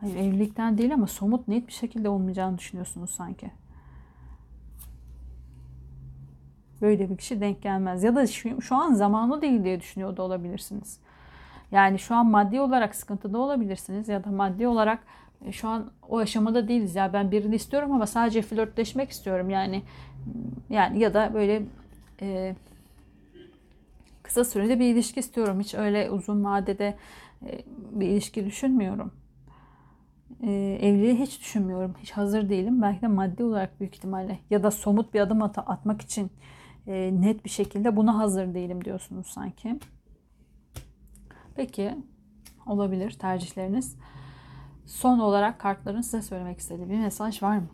Hayır 0.00 0.16
evlilikten 0.16 0.78
değil 0.78 0.94
ama 0.94 1.06
somut 1.06 1.48
net 1.48 1.66
bir 1.66 1.72
şekilde 1.72 2.08
olmayacağını 2.08 2.58
düşünüyorsunuz 2.58 3.10
sanki. 3.10 3.50
Böyle 6.80 7.10
bir 7.10 7.16
kişi 7.16 7.40
denk 7.40 7.62
gelmez. 7.62 8.02
Ya 8.02 8.16
da 8.16 8.26
şu, 8.26 8.62
şu 8.62 8.76
an 8.76 8.94
zamanı 8.94 9.42
değil 9.42 9.64
diye 9.64 9.80
düşünüyor 9.80 10.16
da 10.16 10.22
olabilirsiniz. 10.22 10.98
Yani 11.70 11.98
şu 11.98 12.14
an 12.14 12.26
maddi 12.26 12.60
olarak 12.60 12.94
sıkıntıda 12.94 13.38
olabilirsiniz 13.38 14.08
ya 14.08 14.24
da 14.24 14.30
maddi 14.30 14.66
olarak 14.66 15.04
şu 15.50 15.68
an 15.68 15.90
o 16.08 16.18
aşamada 16.18 16.68
değiliz. 16.68 16.96
Ya 16.96 17.12
ben 17.12 17.30
birini 17.30 17.54
istiyorum 17.54 17.92
ama 17.92 18.06
sadece 18.06 18.42
flörtleşmek 18.42 19.10
istiyorum. 19.10 19.50
Yani 19.50 19.82
yani 20.70 20.98
ya 20.98 21.14
da 21.14 21.34
böyle 21.34 21.62
e, 22.20 22.56
kısa 24.22 24.44
sürede 24.44 24.78
bir 24.78 24.94
ilişki 24.94 25.20
istiyorum. 25.20 25.60
Hiç 25.60 25.74
öyle 25.74 26.10
uzun 26.10 26.44
vadede 26.44 26.96
e, 27.46 27.62
bir 27.92 28.08
ilişki 28.08 28.46
düşünmüyorum. 28.46 29.12
E, 30.42 30.50
evliliği 30.82 31.18
hiç 31.20 31.40
düşünmüyorum. 31.40 31.94
Hiç 32.02 32.10
hazır 32.12 32.48
değilim. 32.48 32.82
Belki 32.82 33.02
de 33.02 33.06
maddi 33.06 33.44
olarak 33.44 33.80
büyük 33.80 33.94
ihtimalle 33.96 34.38
ya 34.50 34.62
da 34.62 34.70
somut 34.70 35.14
bir 35.14 35.20
adım 35.20 35.42
at 35.42 35.58
atmak 35.58 36.02
için 36.02 36.30
e, 36.86 37.10
net 37.20 37.44
bir 37.44 37.50
şekilde 37.50 37.96
buna 37.96 38.18
hazır 38.18 38.54
değilim 38.54 38.84
diyorsunuz 38.84 39.26
sanki. 39.26 39.78
Peki 41.56 41.94
olabilir 42.66 43.10
tercihleriniz. 43.10 43.96
Son 44.92 45.18
olarak 45.18 45.58
kartların 45.58 46.00
size 46.00 46.22
söylemek 46.22 46.58
istediği 46.58 46.90
bir 46.90 46.98
mesaj 46.98 47.42
var 47.42 47.56
mı? 47.56 47.68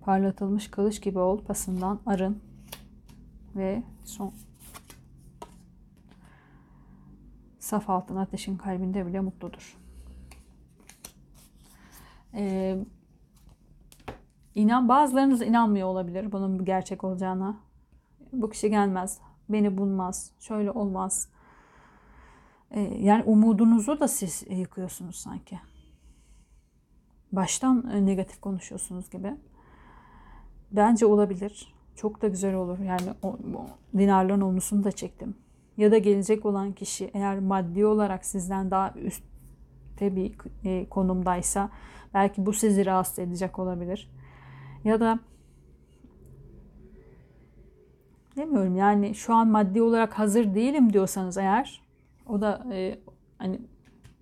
Parlatılmış 0.00 0.70
kılıç 0.70 1.02
gibi 1.02 1.18
ol, 1.18 1.44
pasından 1.44 2.00
arın 2.06 2.42
ve 3.56 3.82
son. 4.04 4.32
Saf 7.58 7.90
altın 7.90 8.16
ateşin 8.16 8.56
kalbinde 8.56 9.06
bile 9.06 9.20
mutludur. 9.20 9.76
Ee, 12.34 12.78
inan 14.54 14.88
bazılarınız 14.88 15.42
inanmıyor 15.42 15.88
olabilir 15.88 16.32
bunun 16.32 16.64
gerçek 16.64 17.04
olacağına. 17.04 17.56
Bu 18.32 18.50
kişi 18.50 18.70
gelmez, 18.70 19.20
beni 19.48 19.78
bulmaz, 19.78 20.30
şöyle 20.40 20.70
olmaz. 20.70 21.35
Ee, 22.76 22.80
yani 23.00 23.22
umudunuzu 23.22 24.00
da 24.00 24.08
siz 24.08 24.44
yıkıyorsunuz 24.50 25.16
sanki. 25.16 25.60
Baştan 27.32 28.06
negatif 28.06 28.40
konuşuyorsunuz 28.40 29.10
gibi. 29.10 29.34
Bence 30.72 31.06
olabilir. 31.06 31.74
Çok 31.94 32.22
da 32.22 32.28
güzel 32.28 32.54
olur. 32.54 32.78
Yani 32.78 33.10
o, 33.22 33.28
o 33.28 33.66
dinarların 33.98 34.40
onusunu 34.40 34.84
da 34.84 34.92
çektim. 34.92 35.36
Ya 35.76 35.92
da 35.92 35.98
gelecek 35.98 36.46
olan 36.46 36.72
kişi 36.72 37.10
eğer 37.14 37.38
maddi 37.38 37.86
olarak 37.86 38.24
sizden 38.24 38.70
daha 38.70 38.92
üstte 38.92 40.16
bir 40.16 40.34
e, 40.64 40.88
konumdaysa 40.88 41.70
belki 42.14 42.46
bu 42.46 42.52
sizi 42.52 42.86
rahatsız 42.86 43.18
edecek 43.18 43.58
olabilir. 43.58 44.10
Ya 44.84 45.00
da 45.00 45.18
demiyorum 48.36 48.76
yani 48.76 49.14
şu 49.14 49.34
an 49.34 49.48
maddi 49.48 49.82
olarak 49.82 50.18
hazır 50.18 50.54
değilim 50.54 50.92
diyorsanız 50.92 51.36
eğer 51.36 51.85
o 52.28 52.40
da 52.40 52.66
e, 52.72 52.98
hani 53.38 53.60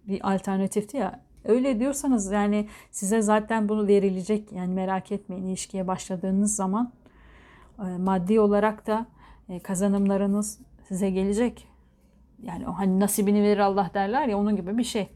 bir 0.09 0.35
alternatifti 0.35 0.97
ya 0.97 1.25
Öyle 1.45 1.81
diyorsanız 1.81 2.33
yani 2.33 2.69
size 2.91 3.23
zaten 3.23 3.69
bunu 3.69 3.87
verilecek. 3.87 4.53
Yani 4.53 4.75
merak 4.75 5.13
etmeyin 5.13 5.45
ilişkiye 5.45 5.87
başladığınız 5.87 6.57
zaman 6.57 6.93
e, 7.79 7.83
maddi 7.99 8.41
olarak 8.41 8.87
da 8.87 9.07
e, 9.49 9.61
kazanımlarınız 9.61 10.61
size 10.89 11.11
gelecek. 11.11 11.69
Yani 12.43 12.69
o 12.69 12.73
hani 12.73 13.01
nasibini 13.01 13.43
verir 13.43 13.59
Allah 13.59 13.91
derler 13.95 14.29
ya 14.29 14.39
onun 14.39 14.57
gibi 14.57 14.79
bir 14.79 14.85
şey. 14.85 15.09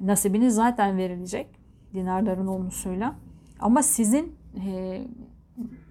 Nasibiniz 0.00 0.54
zaten 0.54 0.98
verilecek 0.98 1.46
dinarların 1.94 2.46
olmuşuyla. 2.46 3.14
Ama 3.60 3.82
sizin 3.82 4.36
e, 4.66 5.02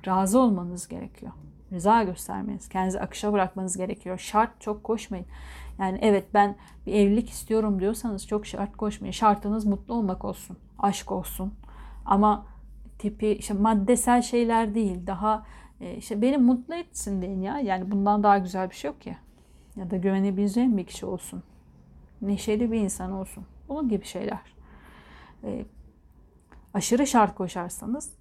razı 0.07 0.39
olmanız 0.39 0.87
gerekiyor. 0.87 1.31
Rıza 1.71 2.03
göstermeniz, 2.03 2.69
kendinizi 2.69 2.99
akışa 2.99 3.33
bırakmanız 3.33 3.77
gerekiyor. 3.77 4.17
Şart 4.17 4.61
çok 4.61 4.83
koşmayın. 4.83 5.25
Yani 5.79 5.99
evet 6.01 6.25
ben 6.33 6.55
bir 6.85 6.93
evlilik 6.93 7.29
istiyorum 7.29 7.79
diyorsanız 7.79 8.27
çok 8.27 8.45
şart 8.45 8.77
koşmayın. 8.77 9.11
Şartınız 9.11 9.65
mutlu 9.65 9.93
olmak 9.93 10.25
olsun, 10.25 10.57
aşk 10.79 11.11
olsun. 11.11 11.53
Ama 12.05 12.45
tipi 12.99 13.27
işte 13.27 13.53
maddesel 13.53 14.21
şeyler 14.21 14.75
değil. 14.75 15.07
Daha 15.07 15.45
e, 15.81 15.95
işte 15.95 16.21
beni 16.21 16.37
mutlu 16.37 16.75
etsin 16.75 17.21
deyin 17.21 17.41
ya. 17.41 17.59
Yani 17.59 17.91
bundan 17.91 18.23
daha 18.23 18.37
güzel 18.37 18.69
bir 18.69 18.75
şey 18.75 18.91
yok 18.91 19.01
ki. 19.01 19.17
Ya 19.75 19.91
da 19.91 19.97
güvenebileceğim 19.97 20.77
bir 20.77 20.85
kişi 20.85 21.05
olsun. 21.05 21.43
Neşeli 22.21 22.71
bir 22.71 22.79
insan 22.79 23.11
olsun. 23.11 23.45
Bunun 23.69 23.89
gibi 23.89 24.05
şeyler. 24.05 24.55
E, 25.43 25.65
aşırı 26.73 27.07
şart 27.07 27.35
koşarsanız 27.35 28.13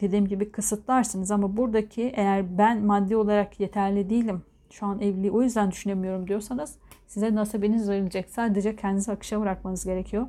dediğim 0.00 0.28
gibi 0.28 0.52
kısıtlarsınız 0.52 1.30
ama 1.30 1.56
buradaki 1.56 2.02
eğer 2.02 2.58
ben 2.58 2.82
maddi 2.82 3.16
olarak 3.16 3.60
yeterli 3.60 4.10
değilim 4.10 4.42
şu 4.72 4.86
an 4.86 5.00
evliliği 5.00 5.30
o 5.30 5.42
yüzden 5.42 5.70
düşünemiyorum 5.70 6.28
diyorsanız 6.28 6.78
size 7.06 7.34
nasibiniz 7.34 7.88
verilecek. 7.88 8.30
Sadece 8.30 8.76
kendinizi 8.76 9.12
akışa 9.12 9.40
bırakmanız 9.40 9.84
gerekiyor. 9.84 10.26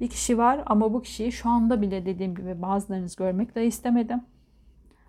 Bir 0.00 0.08
kişi 0.08 0.38
var 0.38 0.62
ama 0.66 0.92
bu 0.92 1.02
kişiyi 1.02 1.32
şu 1.32 1.48
anda 1.48 1.82
bile 1.82 2.06
dediğim 2.06 2.34
gibi 2.34 2.62
bazılarınız 2.62 3.16
görmek 3.16 3.54
de 3.54 3.66
istemedim. 3.66 4.20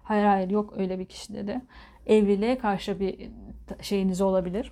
Hayır 0.03 0.25
hayır 0.25 0.49
yok 0.49 0.73
öyle 0.77 0.99
bir 0.99 1.05
kişi 1.05 1.33
dedi. 1.33 1.61
Evliliğe 2.05 2.57
karşı 2.57 2.99
bir 2.99 3.29
şeyiniz 3.81 4.21
olabilir. 4.21 4.71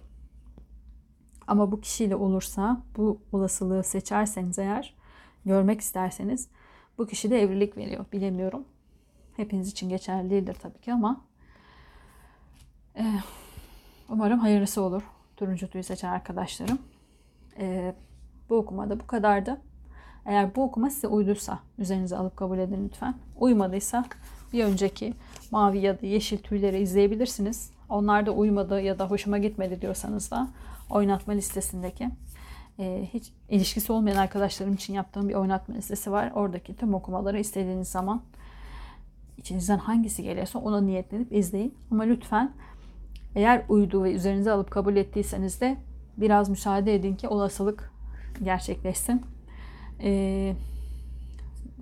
Ama 1.48 1.72
bu 1.72 1.82
kişiyle 1.82 2.16
olursa 2.16 2.82
bu 2.98 3.22
olasılığı 3.32 3.84
seçerseniz 3.84 4.60
eğer 4.60 4.96
görmek 5.46 5.82
isterseniz 5.82 6.50
bu 7.02 7.08
kişi 7.08 7.32
de 7.32 7.42
evlilik 7.42 7.78
veriyor. 7.78 8.06
Bilemiyorum. 8.14 8.66
Hepiniz 9.38 9.72
için 9.72 9.90
geçerli 9.90 10.30
değildir 10.30 10.58
tabii 10.62 10.82
ki 10.82 10.94
ama 10.94 11.22
e, 12.96 13.04
Umarım 14.12 14.40
hayırlısı 14.40 14.82
olur. 14.82 15.02
Turuncu 15.38 15.68
tüyü 15.68 15.84
seçen 15.84 16.10
arkadaşlarım. 16.10 16.80
Ee, 17.60 17.96
bu 18.50 18.56
okumada 18.56 19.00
bu 19.00 19.08
kadardı. 19.08 19.62
Eğer 20.26 20.56
bu 20.56 20.64
okuma 20.64 20.90
size 20.90 21.08
uyduysa 21.08 21.60
üzerinize 21.78 22.18
alıp 22.18 22.38
kabul 22.38 22.58
edin 22.58 22.86
lütfen. 22.86 23.16
Uymadıysa 23.40 24.06
bir 24.54 24.64
önceki 24.64 25.14
mavi 25.52 25.80
ya 25.80 26.02
da 26.02 26.06
yeşil 26.06 26.38
tüyleri 26.38 26.80
izleyebilirsiniz. 26.80 27.72
onlar 27.90 28.26
da 28.26 28.32
uymadı 28.32 28.82
ya 28.82 29.00
da 29.00 29.10
hoşuma 29.10 29.38
gitmedi 29.38 29.82
diyorsanız 29.82 30.32
da 30.32 30.48
oynatma 30.90 31.34
listesindeki 31.34 32.10
e, 32.82 33.10
hiç 33.14 33.32
ilişkisi 33.50 33.92
olmayan 33.92 34.16
arkadaşlarım 34.16 34.74
için 34.74 34.94
yaptığım 34.94 35.30
bir 35.30 35.34
oynatma 35.34 35.76
listesi 35.76 36.12
var. 36.12 36.32
Oradaki 36.36 36.76
tüm 36.76 36.94
okumaları 36.94 37.40
istediğiniz 37.40 37.88
zaman 37.88 38.22
içinizden 39.38 39.78
hangisi 39.78 40.24
geliyorsa 40.24 40.60
ona 40.60 40.82
niyetlenip 40.82 41.34
izleyin. 41.34 41.76
Ama 41.92 42.04
lütfen 42.04 42.52
eğer 43.36 43.66
uyduğu 43.70 44.04
ve 44.04 44.14
üzerinize 44.14 44.52
alıp 44.52 44.72
kabul 44.72 44.96
ettiyseniz 44.96 45.62
de 45.62 45.78
biraz 46.18 46.50
müsaade 46.50 46.96
edin 46.96 47.16
ki 47.16 47.28
olasılık 47.28 47.92
gerçekleşsin. 48.44 49.22
Ee, 50.04 50.56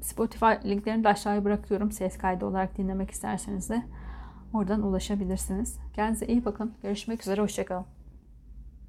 Spotify 0.02 0.46
linklerini 0.66 1.04
de 1.04 1.08
aşağıya 1.08 1.46
bırakıyorum. 1.46 1.92
Ses 1.92 2.18
kaydı 2.18 2.46
olarak 2.46 2.78
dinlemek 2.78 3.12
isterseniz 3.12 3.70
de 3.70 3.84
oradan 4.54 4.82
ulaşabilirsiniz. 4.82 5.78
Kendinize 5.96 6.28
iyi 6.28 6.46
bakın. 6.46 6.74
Görüşmek 6.84 7.22
üzere. 7.22 7.42
Hoşçakalın. 7.42 7.99